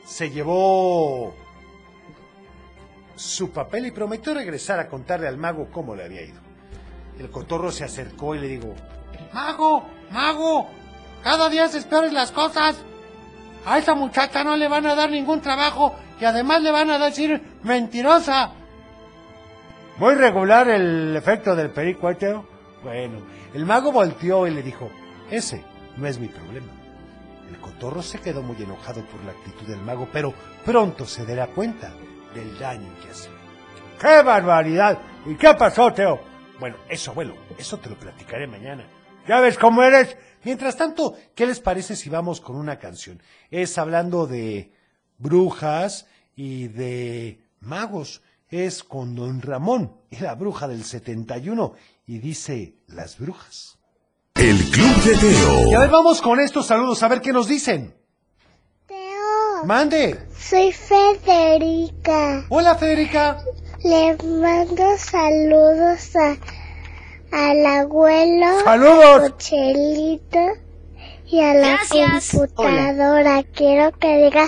Se 0.05 0.29
llevó 0.29 1.33
su 3.15 3.51
papel 3.51 3.85
y 3.85 3.91
prometió 3.91 4.33
regresar 4.33 4.81
a 4.81 4.89
contarle 4.89 5.29
al 5.29 5.37
mago 5.37 5.69
cómo 5.71 5.95
le 5.95 6.03
había 6.03 6.23
ido. 6.23 6.41
El 7.17 7.31
cotorro 7.31 7.71
se 7.71 7.85
acercó 7.85 8.35
y 8.35 8.39
le 8.39 8.47
dijo, 8.49 8.73
Mago, 9.31 9.85
mago, 10.11 10.67
cada 11.23 11.47
día 11.47 11.69
se 11.69 11.83
peores 11.83 12.11
las 12.11 12.33
cosas. 12.33 12.75
A 13.65 13.77
esa 13.77 13.95
muchacha 13.95 14.43
no 14.43 14.57
le 14.57 14.67
van 14.67 14.85
a 14.87 14.95
dar 14.95 15.09
ningún 15.09 15.39
trabajo 15.39 15.95
y 16.19 16.25
además 16.25 16.61
le 16.61 16.71
van 16.71 16.89
a 16.91 16.99
decir 16.99 17.41
mentirosa. 17.63 18.51
Muy 19.97 20.15
regular 20.15 20.67
el 20.69 21.15
efecto 21.15 21.55
del 21.55 21.69
perico. 21.69 22.11
Bueno, 22.83 23.21
el 23.53 23.65
mago 23.65 23.93
volteó 23.93 24.45
y 24.45 24.51
le 24.51 24.61
dijo, 24.61 24.89
ese 25.31 25.63
no 25.95 26.05
es 26.05 26.19
mi 26.19 26.27
problema. 26.27 26.67
El 27.49 27.57
cotorro 27.59 28.01
se 28.01 28.19
quedó 28.19 28.41
muy 28.41 28.61
enojado 28.61 29.05
por 29.05 29.23
la 29.23 29.31
actitud 29.31 29.65
del 29.67 29.79
mago, 29.79 30.09
pero 30.11 30.33
pronto 30.65 31.05
se 31.05 31.25
dará 31.25 31.47
cuenta 31.47 31.93
del 32.33 32.59
daño 32.59 32.89
que 33.01 33.09
hace. 33.09 33.29
¡Qué 33.99 34.21
barbaridad! 34.21 34.99
¿Y 35.25 35.35
qué 35.35 35.53
pasó, 35.53 35.93
Teo? 35.93 36.19
Bueno, 36.59 36.75
eso, 36.89 37.11
abuelo, 37.11 37.35
eso 37.57 37.77
te 37.77 37.89
lo 37.89 37.95
platicaré 37.95 38.47
mañana. 38.47 38.85
¿Ya 39.27 39.39
ves 39.39 39.57
cómo 39.57 39.81
eres? 39.81 40.17
Mientras 40.43 40.75
tanto, 40.75 41.15
¿qué 41.33 41.45
les 41.45 41.61
parece 41.61 41.95
si 41.95 42.09
vamos 42.09 42.41
con 42.41 42.57
una 42.57 42.77
canción? 42.79 43.21
Es 43.49 43.77
hablando 43.77 44.27
de 44.27 44.71
brujas 45.17 46.05
y 46.35 46.67
de 46.67 47.39
magos. 47.61 48.21
Es 48.49 48.83
con 48.83 49.15
Don 49.15 49.41
Ramón 49.41 49.97
y 50.11 50.17
la 50.17 50.35
bruja 50.35 50.67
del 50.67 50.83
71 50.83 51.73
y 52.05 52.19
dice 52.19 52.75
las 52.87 53.17
brujas. 53.17 53.77
El 54.35 54.57
Club 54.69 54.95
de 55.03 55.15
Teo. 55.17 55.67
Y 55.71 55.73
a 55.73 55.79
ver, 55.79 55.89
vamos 55.89 56.21
con 56.21 56.39
estos 56.39 56.67
saludos 56.67 57.01
a 57.01 57.07
ver 57.07 57.21
qué 57.21 57.33
nos 57.33 57.47
dicen. 57.47 57.95
Teo. 58.85 59.65
Mande. 59.65 60.27
Soy 60.37 60.71
Federica. 60.71 62.45
Hola, 62.49 62.75
Federica. 62.75 63.39
Le 63.83 64.15
mando 64.23 64.83
saludos 64.97 66.15
a, 66.15 66.37
al 67.31 67.65
abuelo. 67.65 68.63
¡Saludos! 68.63 69.31
Cochelito 69.31 70.39
y 71.27 71.39
a 71.41 71.53
la 71.55 71.67
Gracias. 71.89 72.31
computadora. 72.31 73.43
Quiero 73.43 73.91
que 73.97 74.23
diga 74.25 74.47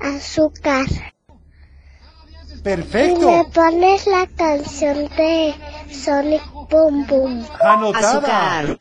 azúcar. 0.00 0.86
Y 2.64 2.66
Perfecto. 2.66 3.30
me 3.30 3.44
pones 3.44 4.06
la 4.06 4.26
canción 4.26 5.06
de 5.18 5.54
Sonic 5.92 6.42
Boom 6.70 7.06
Boom. 7.06 7.46
Anotada. 7.60 8.78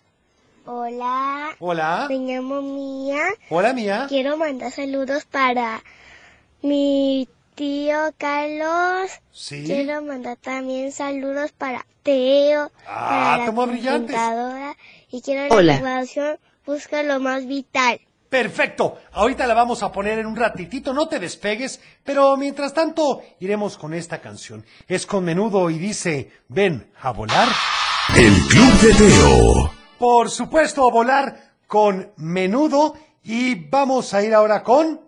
Hola. 0.65 1.49
Hola. 1.59 2.05
Me 2.07 2.15
llamo 2.19 2.61
Mía. 2.61 3.25
Hola, 3.49 3.73
mía. 3.73 4.05
Quiero 4.07 4.37
mandar 4.37 4.71
saludos 4.71 5.25
para 5.25 5.83
mi 6.61 7.27
tío 7.55 8.13
Carlos. 8.17 9.11
Sí. 9.33 9.65
Quiero 9.65 10.01
mandar 10.01 10.37
también 10.37 10.93
saludos 10.93 11.51
para 11.51 11.85
Teo. 12.03 12.71
Ah, 12.87 13.35
para 13.37 13.51
la 13.51 13.65
brillantes. 13.65 14.17
Y 15.11 15.21
quiero 15.21 15.53
Hola. 15.53 15.63
la 15.63 15.73
información. 15.73 16.39
Busca 16.65 17.03
lo 17.03 17.19
más 17.19 17.45
vital. 17.47 17.99
Perfecto. 18.33 18.97
Ahorita 19.11 19.45
la 19.45 19.53
vamos 19.53 19.83
a 19.83 19.91
poner 19.91 20.17
en 20.17 20.25
un 20.25 20.35
ratitito, 20.35 20.91
no 20.91 21.07
te 21.07 21.19
despegues, 21.19 21.79
pero 22.03 22.35
mientras 22.35 22.73
tanto 22.73 23.21
iremos 23.39 23.77
con 23.77 23.93
esta 23.93 24.21
canción. 24.21 24.65
Es 24.87 25.05
con 25.05 25.23
menudo 25.23 25.69
y 25.69 25.77
dice, 25.77 26.31
ven 26.47 26.91
a 26.99 27.11
volar. 27.11 27.47
El 28.17 28.33
Club 28.47 28.73
de 28.81 28.93
Teo. 28.95 29.71
Por 29.99 30.31
supuesto, 30.31 30.89
a 30.89 30.91
volar 30.91 31.53
con 31.67 32.11
menudo 32.17 32.95
y 33.23 33.53
vamos 33.53 34.15
a 34.15 34.23
ir 34.23 34.33
ahora 34.33 34.63
con... 34.63 34.99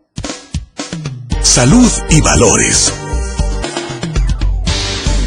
Salud 1.41 1.91
y 2.11 2.21
valores. 2.21 2.93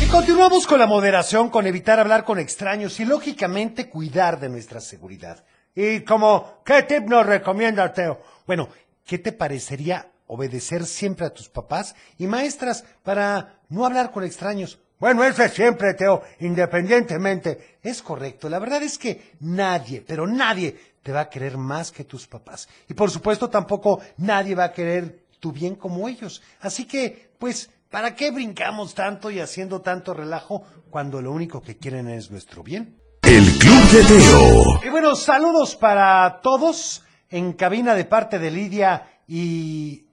Y 0.01 0.07
continuamos 0.07 0.69
con 0.69 0.79
la 0.79 0.87
moderación, 0.87 1.49
con 1.51 1.67
evitar 1.67 1.99
hablar 1.99 2.25
con 2.25 2.39
extraños 2.39 3.01
y 3.01 3.05
lógicamente 3.05 3.91
cuidar 3.91 4.39
de 4.39 4.51
nuestra 4.51 4.81
seguridad. 4.81 5.45
Y 5.81 6.01
como, 6.01 6.61
¿qué 6.65 6.83
tip 6.83 7.05
nos 7.09 7.25
recomienda, 7.25 7.93
Teo? 7.93 8.21
Bueno, 8.49 8.69
¿qué 9.07 9.17
te 9.17 9.31
parecería 9.31 10.11
obedecer 10.27 10.85
siempre 10.85 11.25
a 11.25 11.31
tus 11.31 11.49
papás 11.49 11.95
y 12.19 12.27
maestras 12.27 12.85
para 13.05 13.61
no 13.69 13.87
hablar 13.87 14.11
con 14.11 14.25
extraños? 14.25 14.81
Bueno, 14.99 15.23
eso 15.23 15.45
es 15.45 15.53
siempre, 15.53 15.95
Teo, 15.95 16.25
independientemente. 16.41 17.79
Es 17.81 18.03
correcto, 18.03 18.49
la 18.49 18.59
verdad 18.59 18.83
es 18.83 18.99
que 18.99 19.35
nadie, 19.39 20.03
pero 20.05 20.27
nadie 20.27 20.77
te 21.05 21.13
va 21.13 21.21
a 21.21 21.31
querer 21.31 21.57
más 21.57 21.93
que 21.93 22.03
tus 22.03 22.27
papás. 22.27 22.69
Y 22.89 22.95
por 22.95 23.13
supuesto 23.13 23.49
tampoco 23.49 24.01
nadie 24.17 24.57
va 24.57 24.65
a 24.65 24.73
querer 24.73 25.27
tu 25.39 25.53
bien 25.53 25.77
como 25.77 26.09
ellos. 26.09 26.43
Así 26.61 26.87
que, 26.87 27.31
pues, 27.39 27.71
¿para 27.89 28.17
qué 28.17 28.33
brincamos 28.33 28.97
tanto 28.97 29.31
y 29.31 29.39
haciendo 29.39 29.81
tanto 29.81 30.13
relajo 30.13 30.65
cuando 30.91 31.23
lo 31.23 31.31
único 31.31 31.63
que 31.63 31.77
quieren 31.77 32.09
es 32.09 32.33
nuestro 32.33 32.65
bien? 32.65 32.99
El 33.29 33.45
Club 33.59 33.91
de 33.93 34.05
Teo. 34.05 34.81
Y 34.87 34.89
bueno, 34.89 35.15
saludos 35.15 35.77
para 35.77 36.41
todos 36.41 37.03
en 37.29 37.53
cabina 37.53 37.95
de 37.95 38.07
parte 38.07 38.39
de 38.39 38.51
Lidia 38.51 39.21
y 39.27 40.07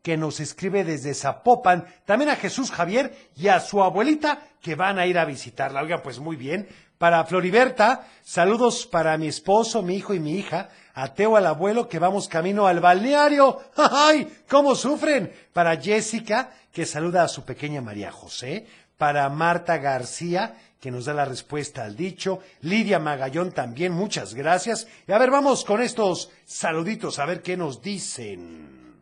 que 0.00 0.16
nos 0.16 0.40
escribe 0.40 0.82
desde 0.82 1.12
Zapopan, 1.12 1.84
también 2.06 2.30
a 2.30 2.36
Jesús 2.36 2.70
Javier 2.70 3.14
y 3.36 3.48
a 3.48 3.60
su 3.60 3.82
abuelita 3.82 4.38
que 4.62 4.74
van 4.74 4.98
a 4.98 5.04
ir 5.04 5.18
a 5.18 5.26
visitarla. 5.26 5.82
Oiga, 5.82 6.02
pues 6.02 6.18
muy 6.18 6.34
bien. 6.34 6.66
Para 6.96 7.22
Floriberta, 7.24 8.08
saludos 8.22 8.86
para 8.86 9.18
mi 9.18 9.26
esposo, 9.28 9.82
mi 9.82 9.96
hijo 9.96 10.14
y 10.14 10.20
mi 10.20 10.38
hija. 10.38 10.70
A 10.94 11.12
Teo, 11.12 11.36
al 11.36 11.44
abuelo, 11.44 11.90
que 11.90 11.98
vamos 11.98 12.26
camino 12.26 12.66
al 12.66 12.80
balneario. 12.80 13.60
¡Ay! 13.76 14.44
¿Cómo 14.48 14.74
sufren? 14.76 15.30
Para 15.52 15.76
Jessica, 15.76 16.50
que 16.72 16.86
saluda 16.86 17.22
a 17.22 17.28
su 17.28 17.44
pequeña 17.44 17.82
María 17.82 18.10
José. 18.10 18.66
Para 18.96 19.28
Marta 19.28 19.76
García, 19.76 20.54
que 20.82 20.90
nos 20.90 21.04
da 21.04 21.14
la 21.14 21.24
respuesta 21.24 21.84
al 21.84 21.94
dicho. 21.94 22.40
Lidia 22.62 22.98
Magallón 22.98 23.52
también, 23.52 23.92
muchas 23.92 24.34
gracias. 24.34 24.88
Y 25.06 25.12
a 25.12 25.18
ver, 25.18 25.30
vamos 25.30 25.64
con 25.64 25.80
estos 25.80 26.30
saluditos, 26.44 27.20
a 27.20 27.24
ver 27.24 27.40
qué 27.40 27.56
nos 27.56 27.80
dicen. 27.80 28.96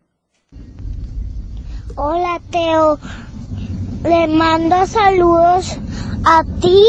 Hola 1.96 2.38
Teo, 2.50 2.98
le 4.04 4.26
mando 4.26 4.86
saludos 4.86 5.78
a 6.26 6.44
ti, 6.60 6.84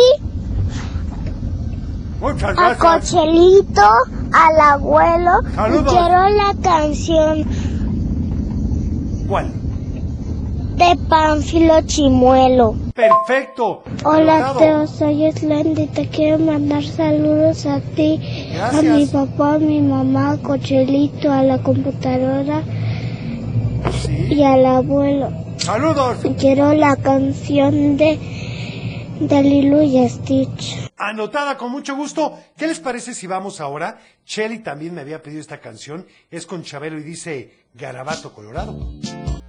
Muchas 2.19 2.49
a 2.49 2.75
gracias. 2.75 2.77
Cochelito, 2.77 3.89
al 4.33 4.59
abuelo. 4.59 5.31
Saludos. 5.55 5.83
Y 5.83 5.95
quiero 5.95 6.29
la 6.29 6.55
canción 6.61 7.45
¿Cuál? 9.25 9.53
de 10.75 10.99
Pánfilo 11.07 11.81
Chimuelo. 11.83 12.80
Perfecto. 13.01 13.81
Hola. 14.03 14.53
Teo, 14.59 14.85
soy 14.85 15.25
Eslandi, 15.25 15.87
te 15.87 16.07
quiero 16.07 16.37
mandar 16.37 16.83
saludos 16.83 17.65
a 17.65 17.79
ti, 17.79 18.19
a 18.61 18.79
mi 18.79 19.07
papá, 19.07 19.55
a 19.55 19.57
mi 19.57 19.81
mamá, 19.81 20.33
a 20.33 20.37
Cochelito, 20.37 21.31
a 21.31 21.41
la 21.41 21.57
computadora 21.63 22.61
y 24.29 24.43
al 24.43 24.65
abuelo. 24.67 25.31
Saludos. 25.57 26.17
Quiero 26.39 26.73
la 26.73 26.95
canción 26.95 27.97
de, 27.97 28.19
de 29.27 29.43
Lilo 29.43 29.81
y 29.81 30.09
Stitch. 30.09 30.91
Anotada 30.97 31.57
con 31.57 31.71
mucho 31.71 31.95
gusto. 31.95 32.39
¿Qué 32.57 32.67
les 32.67 32.79
parece 32.79 33.13
si 33.13 33.27
vamos 33.27 33.61
ahora? 33.61 33.99
Shelly 34.25 34.59
también 34.59 34.93
me 34.93 35.01
había 35.01 35.21
pedido 35.21 35.41
esta 35.41 35.59
canción. 35.59 36.07
Es 36.29 36.45
con 36.45 36.63
Chabelo 36.63 36.99
y 36.99 37.03
dice 37.03 37.65
Garabato 37.73 38.33
Colorado. 38.33 38.93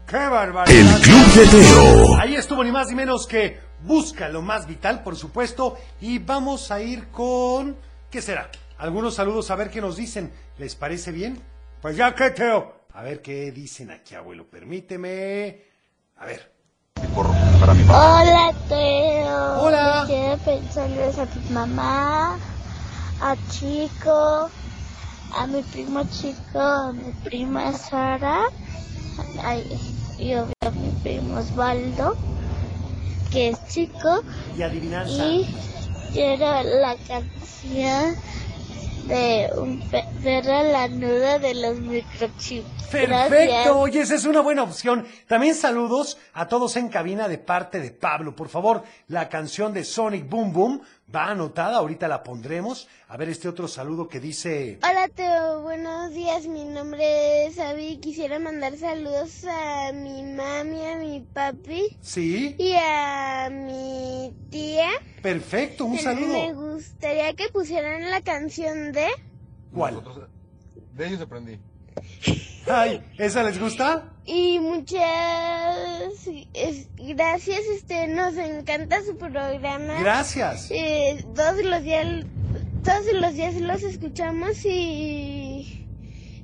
¡Qué 0.06 0.16
barbaridad! 0.16 0.96
El 0.96 1.02
Club 1.02 1.34
de 1.34 1.46
Teo. 1.46 2.16
Ahí 2.20 2.34
estuvo 2.34 2.62
ni 2.62 2.70
más 2.70 2.88
ni 2.88 2.94
menos 2.94 3.26
que 3.26 3.58
Busca 3.84 4.28
lo 4.28 4.42
más 4.42 4.66
vital, 4.66 5.02
por 5.02 5.16
supuesto. 5.16 5.76
Y 6.00 6.18
vamos 6.18 6.70
a 6.70 6.80
ir 6.80 7.08
con... 7.08 7.76
¿Qué 8.10 8.22
será? 8.22 8.50
Algunos 8.78 9.14
saludos 9.14 9.50
a 9.50 9.56
ver 9.56 9.70
qué 9.70 9.80
nos 9.80 9.96
dicen. 9.96 10.32
¿Les 10.58 10.76
parece 10.76 11.10
bien? 11.10 11.40
Pues 11.80 11.96
ya 11.96 12.14
que 12.14 12.30
Teo. 12.30 12.82
A 12.92 13.02
ver 13.02 13.22
qué 13.22 13.50
dicen 13.50 13.90
aquí, 13.90 14.14
abuelo. 14.14 14.46
Permíteme. 14.48 15.64
A 16.16 16.26
ver. 16.26 16.51
Hola 17.10 18.52
Teo. 18.68 19.60
Hola. 19.60 20.04
Quiero 20.06 20.38
pensarles 20.38 21.18
a 21.18 21.26
tu 21.26 21.40
mamá, 21.52 22.36
a 23.20 23.36
Chico, 23.50 24.48
a 25.36 25.46
mi 25.48 25.62
primo 25.62 26.04
Chico, 26.04 26.60
a 26.60 26.92
mi 26.92 27.12
prima 27.24 27.72
Sara, 27.72 28.42
y 30.18 30.34
obvio 30.34 30.52
a 30.64 30.70
mi 30.70 30.90
primo 31.02 31.38
Osvaldo, 31.40 32.14
que 33.32 33.50
es 33.50 33.58
chico, 33.68 34.22
Y 34.56 34.62
adivinanza. 34.62 35.12
y 35.12 35.46
quiero 36.12 36.62
la 36.62 36.96
canción 37.08 38.14
de 39.06 39.50
un 39.58 39.80
pe- 39.90 40.04
perro 40.22 40.62
lanudo 40.70 41.38
de 41.38 41.54
los 41.54 41.78
microchips. 41.80 42.66
Gracias. 42.92 43.28
Perfecto, 43.30 43.78
oye, 43.78 44.00
esa 44.02 44.14
es 44.16 44.24
una 44.26 44.40
buena 44.42 44.62
opción. 44.64 45.06
También 45.26 45.54
saludos 45.54 46.18
a 46.34 46.46
todos 46.48 46.76
en 46.76 46.88
cabina 46.88 47.26
de 47.28 47.38
parte 47.38 47.80
de 47.80 47.90
Pablo. 47.90 48.36
Por 48.36 48.48
favor, 48.48 48.82
la 49.08 49.28
canción 49.28 49.72
de 49.72 49.84
Sonic 49.84 50.28
Boom 50.28 50.52
Boom 50.52 50.82
va 51.14 51.24
anotada, 51.30 51.78
ahorita 51.78 52.06
la 52.08 52.22
pondremos. 52.22 52.88
A 53.08 53.16
ver 53.16 53.28
este 53.30 53.48
otro 53.48 53.66
saludo 53.68 54.08
que 54.08 54.20
dice... 54.20 54.78
Hola 54.82 55.08
Teo, 55.08 55.62
buenos 55.62 56.10
días, 56.12 56.46
mi 56.46 56.64
nombre 56.64 57.46
es 57.46 57.58
Abby. 57.58 57.96
Quisiera 57.98 58.38
mandar 58.38 58.76
saludos 58.76 59.44
a 59.48 59.92
mi 59.92 60.22
mami, 60.22 60.84
a 60.86 60.96
mi 60.96 61.20
papi 61.20 61.96
Sí, 62.02 62.54
y 62.58 62.74
a 62.74 63.48
mi 63.50 64.32
tía. 64.50 64.88
perfecto, 65.22 65.86
un 65.86 65.92
Me 65.92 66.02
saludo. 66.02 66.71
Gustaría 66.86 67.32
que 67.34 67.48
pusieran 67.48 68.10
la 68.10 68.20
canción 68.22 68.92
de... 68.92 69.06
¿Cuál? 69.72 70.02
De 70.94 71.06
ellos 71.06 71.20
aprendí. 71.20 71.58
Ay, 72.70 73.02
¿esa 73.18 73.42
les 73.42 73.58
gusta? 73.58 74.12
Y 74.24 74.58
muchas 74.60 74.98
es- 76.54 76.88
gracias, 76.96 77.60
este, 77.74 78.06
nos 78.08 78.36
encanta 78.36 79.02
su 79.04 79.16
programa. 79.16 80.00
Gracias. 80.00 80.68
Eh, 80.70 81.24
todos 81.34 81.62
los 81.64 81.82
días, 81.82 82.24
todos 82.84 83.12
los 83.14 83.34
días 83.34 83.54
los 83.56 83.82
escuchamos 83.82 84.64
y, 84.64 85.86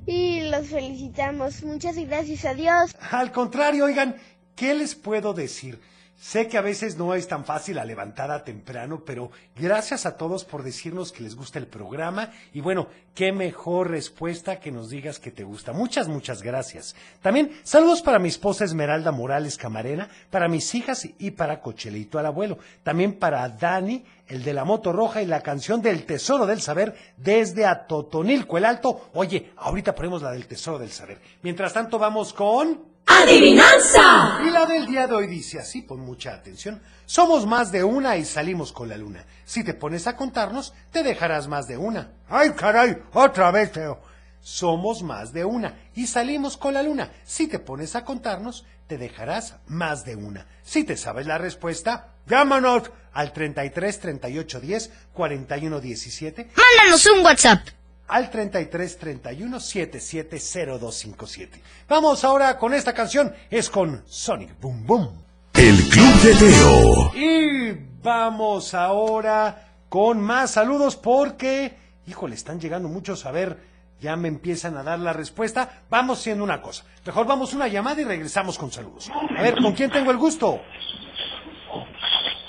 y 0.05 0.41
los 0.49 0.67
felicitamos. 0.67 1.63
Muchas 1.63 1.95
gracias, 1.97 2.45
adiós. 2.45 2.95
Al 3.11 3.31
contrario, 3.31 3.85
oigan, 3.85 4.15
¿qué 4.55 4.73
les 4.73 4.95
puedo 4.95 5.33
decir? 5.33 5.79
Sé 6.19 6.49
que 6.49 6.57
a 6.57 6.61
veces 6.61 6.97
no 6.97 7.15
es 7.15 7.29
tan 7.29 7.45
fácil 7.45 7.77
la 7.77 7.85
levantada 7.85 8.43
temprano, 8.43 9.03
pero 9.05 9.31
gracias 9.55 10.05
a 10.05 10.17
todos 10.17 10.43
por 10.43 10.63
decirnos 10.63 11.13
que 11.13 11.23
les 11.23 11.33
gusta 11.33 11.59
el 11.59 11.67
programa 11.67 12.31
y 12.53 12.59
bueno, 12.59 12.89
qué 13.15 13.31
mejor 13.31 13.89
respuesta 13.89 14.59
que 14.59 14.69
nos 14.69 14.89
digas 14.89 15.17
que 15.17 15.31
te 15.31 15.45
gusta. 15.45 15.71
Muchas, 15.71 16.09
muchas 16.09 16.43
gracias. 16.43 16.93
También 17.21 17.57
saludos 17.63 18.01
para 18.01 18.19
mi 18.19 18.27
esposa 18.27 18.65
Esmeralda 18.65 19.13
Morales 19.13 19.57
Camarena, 19.57 20.09
para 20.29 20.49
mis 20.49 20.75
hijas 20.75 21.07
y 21.17 21.31
para 21.31 21.61
Cochelito 21.61 22.19
al 22.19 22.25
abuelo. 22.25 22.57
También 22.83 23.17
para 23.17 23.47
Dani, 23.47 24.03
el 24.27 24.43
de 24.43 24.53
la 24.53 24.65
moto 24.65 24.91
roja 24.91 25.21
y 25.21 25.25
la 25.25 25.39
canción 25.39 25.81
del 25.81 26.05
Tesoro 26.05 26.45
del 26.45 26.59
Saber 26.59 26.95
desde 27.15 27.65
Atotonilco 27.65 28.57
el 28.57 28.65
Alto. 28.65 29.09
Oye, 29.13 29.53
ahorita 29.55 29.95
ponemos 29.95 30.21
la 30.21 30.31
del 30.31 30.47
Tesoro 30.47 30.79
del 30.79 30.91
Saber. 30.91 31.21
Mientras 31.43 31.71
tanto 31.71 31.97
vamos 31.97 32.33
con... 32.33 32.88
¡Adivinanza! 33.09 34.39
Y 34.45 34.51
la 34.51 34.65
del 34.65 34.85
día 34.85 35.07
de 35.07 35.15
hoy 35.15 35.27
dice 35.27 35.59
así, 35.59 35.81
pon 35.81 35.99
mucha 35.99 36.33
atención. 36.33 36.81
Somos 37.05 37.45
más 37.47 37.71
de 37.71 37.83
una 37.83 38.17
y 38.17 38.23
salimos 38.23 38.71
con 38.71 38.87
la 38.87 38.97
luna. 38.97 39.25
Si 39.45 39.63
te 39.63 39.73
pones 39.73 40.05
a 40.05 40.15
contarnos, 40.15 40.73
te 40.91 41.01
dejarás 41.01 41.47
más 41.47 41.67
de 41.67 41.77
una. 41.77 42.11
¡Ay, 42.29 42.51
caray! 42.51 43.01
Otra 43.13 43.49
vez, 43.51 43.71
Teo. 43.71 43.99
Somos 44.41 45.01
más 45.03 45.33
de 45.33 45.43
una 45.43 45.77
y 45.95 46.07
salimos 46.07 46.55
con 46.55 46.73
la 46.73 46.83
luna. 46.83 47.11
Si 47.25 47.47
te 47.47 47.59
pones 47.59 47.95
a 47.95 48.05
contarnos, 48.05 48.65
te 48.87 48.97
dejarás 48.97 49.55
más 49.67 50.05
de 50.05 50.15
una. 50.15 50.45
Si 50.63 50.83
te 50.83 50.95
sabes 50.95 51.25
la 51.25 51.37
respuesta, 51.37 52.13
llámanos 52.27 52.91
al 53.11 53.33
33 53.33 53.99
38 53.99 54.59
10 54.61 54.91
41 55.13 55.79
17 55.79 56.49
Mándanos 56.55 57.05
un 57.07 57.25
WhatsApp. 57.25 57.67
Al 58.09 58.29
33 58.29 58.97
31 58.97 59.59
77 59.59 60.37
0257. 60.37 61.61
Vamos 61.87 62.23
ahora 62.23 62.57
con 62.57 62.73
esta 62.73 62.93
canción, 62.93 63.33
es 63.49 63.69
con 63.69 64.03
Sonic 64.05 64.59
Boom 64.59 64.85
Boom. 64.85 65.23
El 65.53 65.77
Club 65.89 66.21
de 66.21 66.35
Teo. 66.35 67.15
Y 67.15 67.71
vamos 68.01 68.73
ahora 68.73 69.75
con 69.87 70.21
más 70.21 70.51
saludos 70.51 70.95
porque, 70.95 71.75
híjole, 72.07 72.35
están 72.35 72.59
llegando 72.59 72.89
muchos. 72.89 73.25
A 73.25 73.31
ver, 73.31 73.59
ya 73.99 74.15
me 74.15 74.27
empiezan 74.27 74.77
a 74.77 74.83
dar 74.83 74.99
la 74.99 75.13
respuesta. 75.13 75.83
Vamos 75.89 76.19
haciendo 76.19 76.43
una 76.43 76.61
cosa. 76.61 76.85
Mejor 77.05 77.27
vamos 77.27 77.53
una 77.53 77.67
llamada 77.67 78.01
y 78.01 78.05
regresamos 78.05 78.57
con 78.57 78.71
saludos. 78.71 79.09
A 79.37 79.41
ver, 79.41 79.55
¿con 79.61 79.73
quién 79.73 79.91
tengo 79.91 80.11
el 80.11 80.17
gusto? 80.17 80.61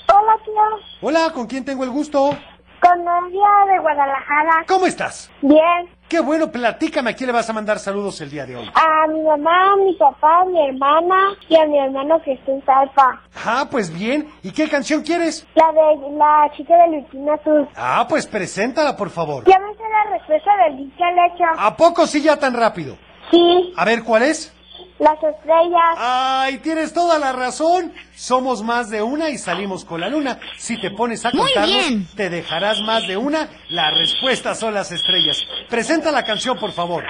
Hola, 0.07 0.37
tío. 0.43 0.53
Hola, 1.01 1.31
¿con 1.33 1.47
quién 1.47 1.65
tengo 1.65 1.83
el 1.83 1.89
gusto? 1.89 2.37
Con 2.81 3.03
Nadia 3.03 3.73
de 3.73 3.79
Guadalajara. 3.79 4.65
¿Cómo 4.67 4.87
estás? 4.87 5.31
Bien. 5.41 5.89
Qué 6.09 6.19
bueno, 6.19 6.51
platícame, 6.51 7.11
¿a 7.11 7.13
quién 7.13 7.27
le 7.27 7.33
vas 7.33 7.49
a 7.49 7.53
mandar 7.53 7.79
saludos 7.79 8.19
el 8.19 8.29
día 8.29 8.45
de 8.45 8.57
hoy? 8.57 8.69
A 8.73 9.07
mi 9.07 9.21
mamá, 9.21 9.73
a 9.73 9.75
mi 9.77 9.93
papá, 9.93 10.41
a 10.41 10.45
mi 10.45 10.67
hermana 10.67 11.15
y 11.47 11.55
a 11.55 11.65
mi 11.67 11.77
hermano 11.77 12.21
que 12.21 12.33
está 12.33 12.51
en 12.51 12.65
Salpa. 12.65 13.21
Ah, 13.45 13.65
pues 13.71 13.93
bien. 13.93 14.27
¿Y 14.43 14.51
qué 14.51 14.67
canción 14.67 15.03
quieres? 15.03 15.47
La 15.55 15.71
de 15.71 16.17
la 16.17 16.51
chica 16.57 16.75
de 16.75 16.97
Lutina 16.97 17.35
Azul. 17.35 17.69
Ah, 17.77 18.05
pues 18.09 18.27
preséntala, 18.27 18.97
por 18.97 19.09
favor. 19.09 19.45
Ya 19.45 19.57
me 19.59 19.73
sé 19.75 19.83
la 19.83 20.17
respuesta 20.17 20.51
del 20.65 20.77
dicho 20.77 21.03
al 21.03 21.31
hecho. 21.33 21.43
¿A 21.57 21.77
poco 21.77 22.05
sí 22.07 22.21
ya 22.21 22.37
tan 22.37 22.53
rápido? 22.55 22.97
Sí, 23.29 23.73
A 23.77 23.85
ver, 23.85 24.03
¿cuál 24.03 24.23
es? 24.23 24.53
Las 25.01 25.17
estrellas. 25.23 25.97
Ay, 25.97 26.59
tienes 26.59 26.93
toda 26.93 27.17
la 27.17 27.33
razón. 27.33 27.91
Somos 28.15 28.61
más 28.61 28.89
de 28.89 29.01
una 29.01 29.29
y 29.29 29.37
salimos 29.37 29.83
con 29.83 29.99
la 29.99 30.09
luna. 30.09 30.39
Si 30.57 30.79
te 30.79 30.91
pones 30.91 31.25
a 31.25 31.31
contarnos, 31.31 32.15
te 32.15 32.29
dejarás 32.29 32.79
más 32.81 33.07
de 33.07 33.17
una. 33.17 33.49
La 33.69 33.89
respuesta 33.91 34.53
son 34.53 34.75
las 34.75 34.91
estrellas. 34.91 35.41
Presenta 35.69 36.11
la 36.11 36.23
canción, 36.23 36.57
por 36.59 36.71
favor. 36.71 37.03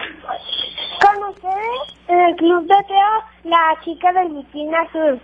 Con 1.02 1.30
ustedes, 1.30 2.00
en 2.08 2.20
el 2.20 2.36
club 2.38 2.62
de 2.62 2.84
Teo, 2.88 3.52
la 3.52 3.78
chica 3.84 4.14
del 4.14 4.34
Lutina 4.34 4.82
Azul. 4.88 5.22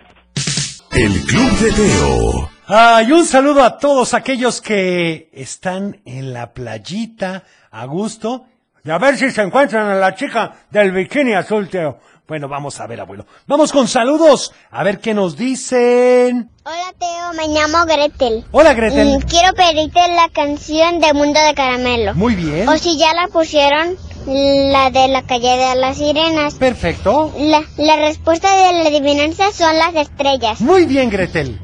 El 0.92 1.12
Club 1.24 1.50
de 1.58 1.72
Teo. 1.72 2.50
Ay, 2.66 3.12
un 3.12 3.24
saludo 3.24 3.62
a 3.62 3.78
todos 3.78 4.12
aquellos 4.12 4.60
que 4.60 5.30
están 5.32 6.02
en 6.04 6.34
la 6.34 6.52
playita 6.52 7.44
a 7.70 7.86
gusto. 7.86 8.44
Y 8.84 8.90
a 8.90 8.98
ver 8.98 9.16
si 9.16 9.30
se 9.30 9.42
encuentran 9.42 9.86
a 9.86 9.94
la 9.94 10.14
chica 10.14 10.52
del 10.70 10.92
bikini 10.92 11.34
azul, 11.34 11.68
Teo. 11.68 11.98
Bueno, 12.28 12.46
vamos 12.46 12.78
a 12.78 12.86
ver, 12.86 13.00
abuelo. 13.00 13.24
Vamos 13.46 13.72
con 13.72 13.88
saludos. 13.88 14.52
A 14.70 14.82
ver 14.84 15.00
qué 15.00 15.14
nos 15.14 15.34
dicen. 15.34 16.50
Hola 16.62 16.92
Teo, 16.98 17.32
me 17.34 17.48
llamo 17.48 17.86
Gretel. 17.86 18.44
Hola, 18.50 18.74
Gretel. 18.74 19.16
Y 19.18 19.22
quiero 19.24 19.54
pedirte 19.54 19.98
la 20.14 20.28
canción 20.28 21.00
de 21.00 21.14
Mundo 21.14 21.40
de 21.40 21.54
Caramelo. 21.54 22.14
Muy 22.14 22.34
bien. 22.34 22.68
O 22.68 22.76
si 22.76 22.98
ya 22.98 23.14
la 23.14 23.28
pusieron, 23.28 23.96
la 24.26 24.90
de 24.90 25.08
la 25.08 25.22
calle 25.22 25.56
de 25.56 25.74
las 25.76 25.96
sirenas. 25.96 26.56
Perfecto. 26.56 27.32
La, 27.38 27.62
la 27.78 27.96
respuesta 27.96 28.54
de 28.54 28.82
la 28.82 28.90
adivinanza 28.90 29.50
son 29.50 29.78
las 29.78 29.94
estrellas. 29.94 30.60
Muy 30.60 30.84
bien, 30.84 31.08
Gretel. 31.08 31.58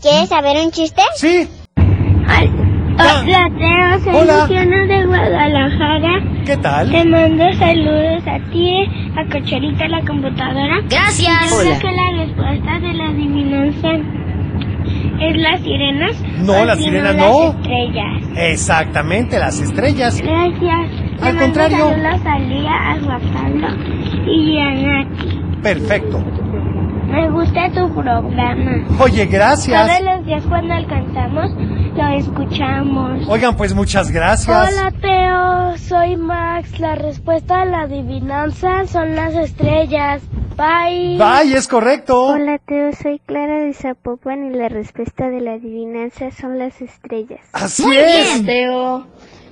¿Quieres 0.00 0.28
saber 0.28 0.64
un 0.64 0.70
chiste? 0.70 1.02
Sí. 1.16 1.48
Hola 2.96 3.50
Teo, 3.58 3.98
soy 4.04 4.14
Hola. 4.22 4.42
Luciana 4.42 4.86
de 4.86 5.06
Guadalajara. 5.06 6.22
¿Qué 6.46 6.56
tal? 6.58 6.90
Te 6.90 7.04
mando 7.04 7.52
saludos 7.54 8.22
a 8.26 8.38
ti, 8.52 8.86
a 9.16 9.24
Cochelita, 9.32 9.88
la 9.88 10.00
computadora. 10.06 10.76
Gracias. 10.88 11.50
Yo 11.50 11.56
Hola. 11.56 11.78
creo 11.78 11.90
que 11.90 11.96
la 11.96 12.24
respuesta 12.24 12.78
de 12.80 12.92
la 12.94 13.04
adivinanza 13.08 13.88
es 15.20 15.36
las 15.38 15.60
sirenas. 15.62 16.22
No, 16.44 16.64
las 16.64 16.78
si 16.78 16.84
sirenas 16.84 17.16
las 17.16 17.26
no. 17.28 17.50
estrellas. 17.50 18.22
Exactamente, 18.36 19.38
las 19.40 19.60
estrellas. 19.60 20.20
Gracias. 20.22 20.90
Te 21.18 21.24
Al 21.24 21.34
mando 21.34 21.40
contrario. 21.40 21.78
Saludos 21.88 22.26
a 22.26 22.38
Lía, 22.38 22.72
a 22.92 23.00
Juan 23.00 23.20
Pablo 23.32 23.68
y 24.30 24.58
a 24.58 24.70
Nati. 24.70 25.40
Perfecto. 25.62 26.22
Me 27.14 27.30
gusta 27.30 27.70
tu 27.70 27.94
programa. 27.94 28.84
Oye, 28.98 29.26
gracias. 29.26 29.86
Todos 29.86 30.16
los 30.16 30.26
días 30.26 30.42
cuando 30.48 30.74
alcanzamos 30.74 31.52
lo 31.94 32.08
escuchamos. 32.08 33.28
Oigan, 33.28 33.56
pues 33.56 33.72
muchas 33.72 34.10
gracias. 34.10 34.68
Hola 34.68 34.90
Teo, 35.00 35.78
soy 35.78 36.16
Max. 36.16 36.80
La 36.80 36.96
respuesta 36.96 37.62
a 37.62 37.64
la 37.66 37.82
adivinanza 37.82 38.86
son 38.88 39.14
las 39.14 39.32
estrellas. 39.34 40.22
Bye. 40.56 41.16
Bye, 41.16 41.56
es 41.56 41.68
correcto. 41.68 42.20
Hola 42.26 42.58
Teo, 42.58 42.92
soy 42.92 43.20
Clara 43.20 43.60
de 43.62 43.74
Zapopan 43.74 44.46
y 44.46 44.56
la 44.56 44.68
respuesta 44.68 45.30
de 45.30 45.40
la 45.40 45.52
adivinanza 45.52 46.32
son 46.32 46.58
las 46.58 46.80
estrellas. 46.80 47.42
Así 47.52 47.84
es. 47.96 48.44
Teo, 48.44 49.06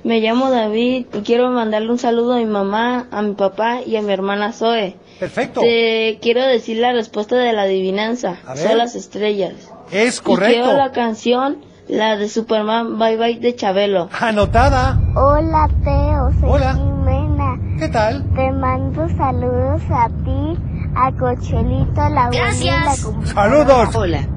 me 0.04 0.20
llamo 0.20 0.50
David 0.50 1.06
y 1.12 1.18
quiero 1.22 1.50
mandarle 1.50 1.90
un 1.90 1.98
saludo 1.98 2.34
a 2.34 2.38
mi 2.38 2.46
mamá, 2.46 3.06
a 3.10 3.22
mi 3.22 3.34
papá 3.34 3.80
y 3.86 3.96
a 3.96 4.02
mi 4.02 4.12
hermana 4.12 4.52
Zoe. 4.52 4.96
Perfecto. 5.20 5.60
Te 5.60 6.18
quiero 6.20 6.42
decir 6.44 6.78
la 6.78 6.92
respuesta 6.92 7.36
de 7.36 7.52
la 7.52 7.62
adivinanza. 7.62 8.36
A 8.46 8.54
ver. 8.54 8.68
Son 8.68 8.78
las 8.78 8.94
estrellas. 8.96 9.54
Es 9.92 10.18
Y 10.18 10.22
correcto. 10.22 10.62
quiero 10.64 10.76
la 10.76 10.90
canción, 10.92 11.58
la 11.88 12.16
de 12.16 12.28
Superman 12.28 12.98
Bye 12.98 13.16
Bye 13.16 13.38
de 13.38 13.54
Chabelo. 13.54 14.08
Anotada. 14.18 14.98
Hola 15.14 15.68
Teo, 15.84 16.32
soy 16.40 16.48
Hola. 16.50 16.74
Jimena. 16.74 17.58
¿Qué 17.78 17.88
tal? 17.88 18.24
Te 18.34 18.50
mando 18.50 19.08
saludos 19.16 19.82
a 19.90 20.08
ti, 20.24 20.58
a 20.96 21.12
Cochelito, 21.12 21.94
la 22.08 22.08
y 22.08 22.12
la 22.14 22.28
Gracias. 22.30 23.04
computadora. 23.04 23.26
Saludos. 23.66 23.94
Hola. 23.96 24.28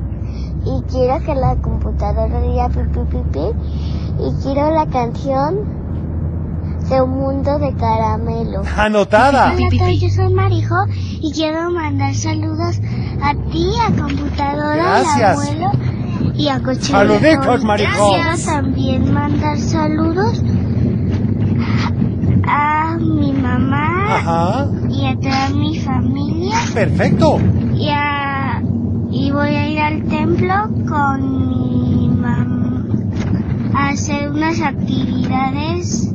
Y 0.65 0.81
quiero 0.91 1.19
que 1.23 1.35
la 1.35 1.55
computadora 1.61 2.41
diga 2.41 2.69
pipi 2.69 2.99
pipi. 3.11 4.04
Y 4.19 4.31
quiero 4.43 4.71
la 4.73 4.85
canción 4.87 5.55
de 6.89 7.01
un 7.01 7.09
mundo 7.11 7.57
de 7.59 7.73
caramelo. 7.75 8.61
Anotada. 8.77 9.53
Hola 9.55 9.91
yo 9.93 10.09
soy 10.09 10.33
Marijo 10.33 10.75
y 11.21 11.31
quiero 11.33 11.71
mandar 11.71 12.13
saludos 12.13 12.79
a 13.21 13.33
ti, 13.51 13.69
a 13.81 13.91
computadora, 14.01 14.75
Gracias. 15.01 15.17
al 15.17 15.63
abuelo 15.63 15.71
y 16.35 16.47
a 16.47 16.59
Cochelito. 16.59 16.91
Saluditos, 16.91 17.63
Marijo. 17.63 18.09
Quiero 18.11 18.37
también 18.45 19.13
mandar 19.13 19.57
saludos 19.57 20.43
a 22.47 22.97
mi 22.99 23.33
mamá 23.33 24.15
Ajá. 24.17 24.67
y 24.89 25.07
a 25.07 25.15
toda 25.19 25.49
mi 25.49 25.77
familia 25.79 26.55
Perfecto. 26.73 27.39
y 27.73 27.89
a 27.89 28.61
y 29.09 29.31
voy 29.31 29.55
a 29.55 29.67
ir 29.69 29.79
al 29.79 30.03
templo 30.03 30.53
con 30.87 31.47
mi 31.49 32.09
mamá 32.09 32.85
a 33.77 33.89
hacer 33.89 34.29
unas 34.29 34.59
actividades 34.61 36.09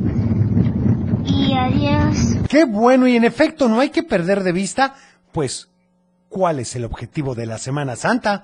y 1.25 1.53
adiós. 1.53 2.17
Qué 2.49 2.65
bueno 2.65 3.07
y 3.07 3.15
en 3.15 3.23
efecto 3.23 3.67
no 3.69 3.79
hay 3.79 3.89
que 3.89 4.03
perder 4.03 4.43
de 4.43 4.51
vista, 4.51 4.95
pues, 5.31 5.69
cuál 6.29 6.59
es 6.59 6.75
el 6.75 6.85
objetivo 6.85 7.35
de 7.35 7.45
la 7.45 7.57
Semana 7.57 7.95
Santa. 7.95 8.43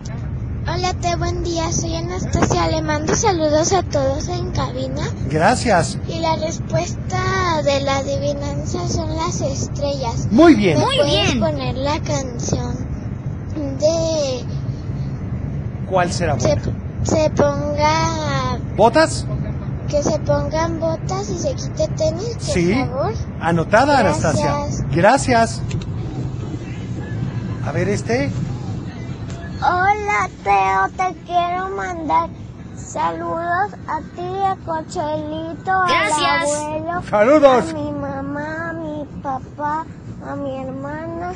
Hola, 0.69 0.93
te 0.95 1.15
buen 1.15 1.43
día. 1.45 1.71
Soy 1.71 1.95
Anastasia. 1.95 2.67
Le 2.67 2.81
mando 2.81 3.15
saludos 3.15 3.71
a 3.71 3.83
todos 3.83 4.27
en 4.27 4.51
cabina. 4.51 5.01
Gracias. 5.29 5.97
Y 6.09 6.19
la 6.19 6.35
respuesta 6.35 7.61
de 7.63 7.79
la 7.81 7.97
adivinanza 7.99 8.85
son 8.89 9.15
las 9.15 9.39
estrellas. 9.39 10.27
Muy 10.29 10.55
bien. 10.55 10.77
¿Me 10.77 10.83
Muy 10.85 10.97
puedes 10.97 11.27
bien. 11.27 11.39
poner 11.39 11.75
la 11.77 11.99
canción 12.01 12.75
de 13.79 14.43
¿Cuál 15.89 16.11
será? 16.11 16.37
se, 16.37 16.57
se 17.03 17.29
ponga 17.29 18.46
¿Botas? 18.77 19.25
que 19.89 20.03
se 20.03 20.19
pongan 20.19 20.79
botas 20.81 21.29
y 21.29 21.39
se 21.39 21.55
quite 21.55 21.87
tenis, 21.95 22.33
por 22.35 22.41
Sí. 22.41 22.73
favor? 22.75 23.13
Anotada, 23.39 23.99
Gracias. 24.03 24.35
Anastasia. 24.35 24.87
Gracias. 24.91 25.61
A 27.65 27.71
ver 27.71 27.87
este. 27.89 28.29
Hola, 29.61 30.29
Teo. 30.43 30.89
Te 30.97 31.15
quiero 31.25 31.69
mandar 31.69 32.29
saludos 32.75 33.71
a 33.87 33.99
ti, 34.15 34.27
a 34.45 34.55
Cochelito, 34.65 35.71
Gracias. 35.87 36.53
al 36.53 36.85
abuelo. 36.85 37.01
Saludos. 37.09 37.69
A 37.69 37.73
mi 37.73 37.91
mamá, 37.93 38.69
a 38.69 38.73
mi 38.73 39.05
papá, 39.23 39.85
a 40.29 40.35
mi 40.35 40.57
hermana, 40.63 41.31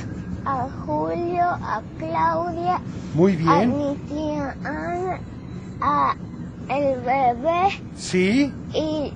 a 0.46 0.68
Julio, 0.86 1.44
a 1.46 1.82
Claudia, 1.98 2.82
Muy 3.14 3.34
a 3.34 3.38
bien. 3.38 3.78
mi 3.78 3.96
tía 4.10 4.56
Ana, 4.66 5.20
a 5.82 6.16
el 6.78 7.00
bebé 7.02 7.68
Sí. 7.96 8.52
y, 8.74 9.14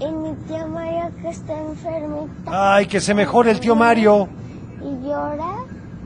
y 0.00 0.10
mi 0.12 0.34
tía 0.46 0.66
María 0.66 1.10
que 1.22 1.28
está 1.28 1.60
enfermita 1.60 2.74
Ay, 2.76 2.86
que 2.86 3.00
se 3.00 3.14
mejore 3.14 3.50
el 3.50 3.60
tío 3.60 3.74
Mario. 3.74 4.28
y 4.80 5.06
llora. 5.06 5.54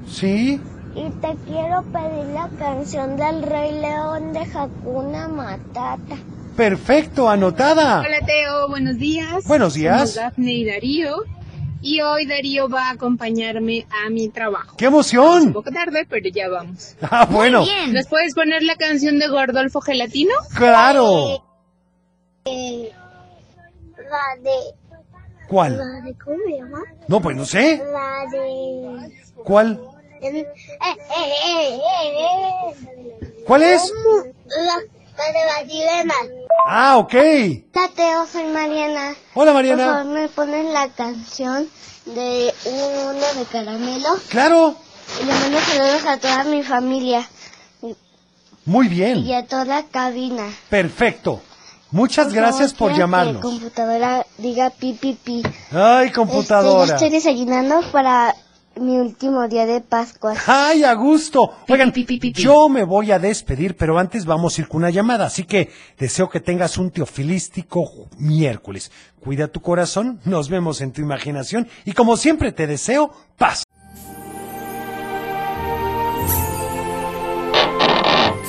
Sí. 0.06 0.60
Y 0.94 1.08
te 1.20 1.34
quiero 1.46 1.82
pedir 1.92 2.26
la 2.34 2.48
canción 2.58 3.16
del 3.16 3.42
Rey 3.42 3.72
León 3.80 4.32
de 4.32 4.40
Hakuna 4.40 5.28
Matata. 5.28 6.16
Perfecto, 6.56 7.30
anotada. 7.30 8.00
Hola 8.00 8.26
Teo, 8.26 8.68
buenos 8.68 8.98
días. 8.98 9.44
Buenos 9.46 9.74
días. 9.74 10.10
Somos 10.12 10.14
Dafne 10.16 10.52
y 10.52 10.64
Darío. 10.66 11.16
Y 11.82 12.00
hoy 12.00 12.26
Darío 12.26 12.68
va 12.68 12.88
a 12.88 12.90
acompañarme 12.92 13.86
a 14.06 14.08
mi 14.08 14.28
trabajo. 14.28 14.76
¡Qué 14.76 14.86
Un 14.86 14.94
emoción! 14.94 15.52
poco 15.52 15.70
tarde, 15.72 16.06
pero 16.08 16.28
ya 16.28 16.48
vamos. 16.48 16.96
Ah, 17.02 17.26
bueno. 17.26 17.64
¿Nos 17.88 18.06
puedes 18.06 18.34
poner 18.34 18.62
la 18.62 18.76
canción 18.76 19.18
de 19.18 19.28
Gordolfo 19.28 19.80
Gelatino? 19.80 20.32
Claro. 20.56 21.44
Eh, 22.44 22.90
la 23.96 24.42
de... 24.42 24.50
¿Cuál? 25.48 25.76
La 25.76 26.00
de... 26.04 26.14
¿Cómo 26.18 26.36
me 26.46 26.56
llama? 26.58 26.78
No, 27.08 27.20
pues 27.20 27.36
no 27.36 27.44
sé. 27.44 27.82
La 27.92 28.24
de... 28.30 29.12
¿Cuál? 29.44 29.80
Eh, 30.20 30.28
eh, 30.38 30.46
eh, 30.80 31.78
eh, 31.78 31.78
eh. 33.20 33.44
¿Cuál 33.46 33.62
es? 33.64 33.92
La, 34.46 34.76
la 35.18 35.32
de 35.32 35.64
la 35.64 35.68
sirena. 35.70 36.14
Ah, 36.68 36.96
ok. 36.98 37.14
Hola 37.14 37.88
Teo, 37.94 38.26
soy 38.26 38.44
Mariana. 38.44 39.10
Hola, 39.10 39.16
Por 39.34 39.44
favor, 39.46 39.54
Mariana. 39.54 40.04
me 40.04 40.28
pones 40.28 40.72
la 40.72 40.88
canción 40.88 41.68
de 42.06 42.52
un 42.64 43.04
mundo 43.04 43.26
de 43.36 43.44
caramelo. 43.50 44.08
Claro. 44.28 44.74
Y 45.20 45.24
le 45.24 45.32
mando 45.34 45.58
saludos 45.60 46.06
a 46.06 46.16
toda 46.18 46.44
mi 46.44 46.62
familia 46.62 47.28
Muy 48.64 48.86
y 48.86 48.90
bien. 48.90 49.34
a 49.34 49.44
toda 49.44 49.82
cabina. 49.84 50.44
Perfecto. 50.70 51.40
Muchas 51.90 52.26
Por 52.26 52.34
gracias 52.36 52.72
favor, 52.72 52.78
por 52.78 52.88
quiero 52.88 52.94
Que 52.94 53.00
llamarnos. 53.02 53.42
computadora 53.42 54.26
diga 54.38 54.70
pi 54.70 54.94
pi 54.94 55.12
pi. 55.22 55.42
Ay, 55.72 56.06
Este, 56.06 56.14
computadora. 56.16 56.94
estoy 56.94 57.10
desayunando 57.10 57.82
para 57.92 58.34
mi 58.76 58.98
último 58.98 59.46
día 59.48 59.66
de 59.66 59.80
Pascua. 59.80 60.34
Ay, 60.46 60.84
a 60.84 60.94
gusto. 60.94 61.52
Oigan, 61.68 61.92
yo 62.34 62.68
me 62.68 62.84
voy 62.84 63.12
a 63.12 63.18
despedir, 63.18 63.76
pero 63.76 63.98
antes 63.98 64.24
vamos 64.24 64.56
a 64.56 64.62
ir 64.62 64.68
con 64.68 64.78
una 64.78 64.90
llamada, 64.90 65.26
así 65.26 65.44
que 65.44 65.70
deseo 65.98 66.28
que 66.28 66.40
tengas 66.40 66.78
un 66.78 66.90
teofilístico 66.90 68.08
miércoles. 68.18 68.90
Cuida 69.20 69.48
tu 69.48 69.60
corazón, 69.60 70.20
nos 70.24 70.48
vemos 70.48 70.80
en 70.80 70.92
tu 70.92 71.00
imaginación 71.00 71.68
y 71.84 71.92
como 71.92 72.16
siempre 72.16 72.52
te 72.52 72.66
deseo 72.66 73.12
paz. 73.38 73.61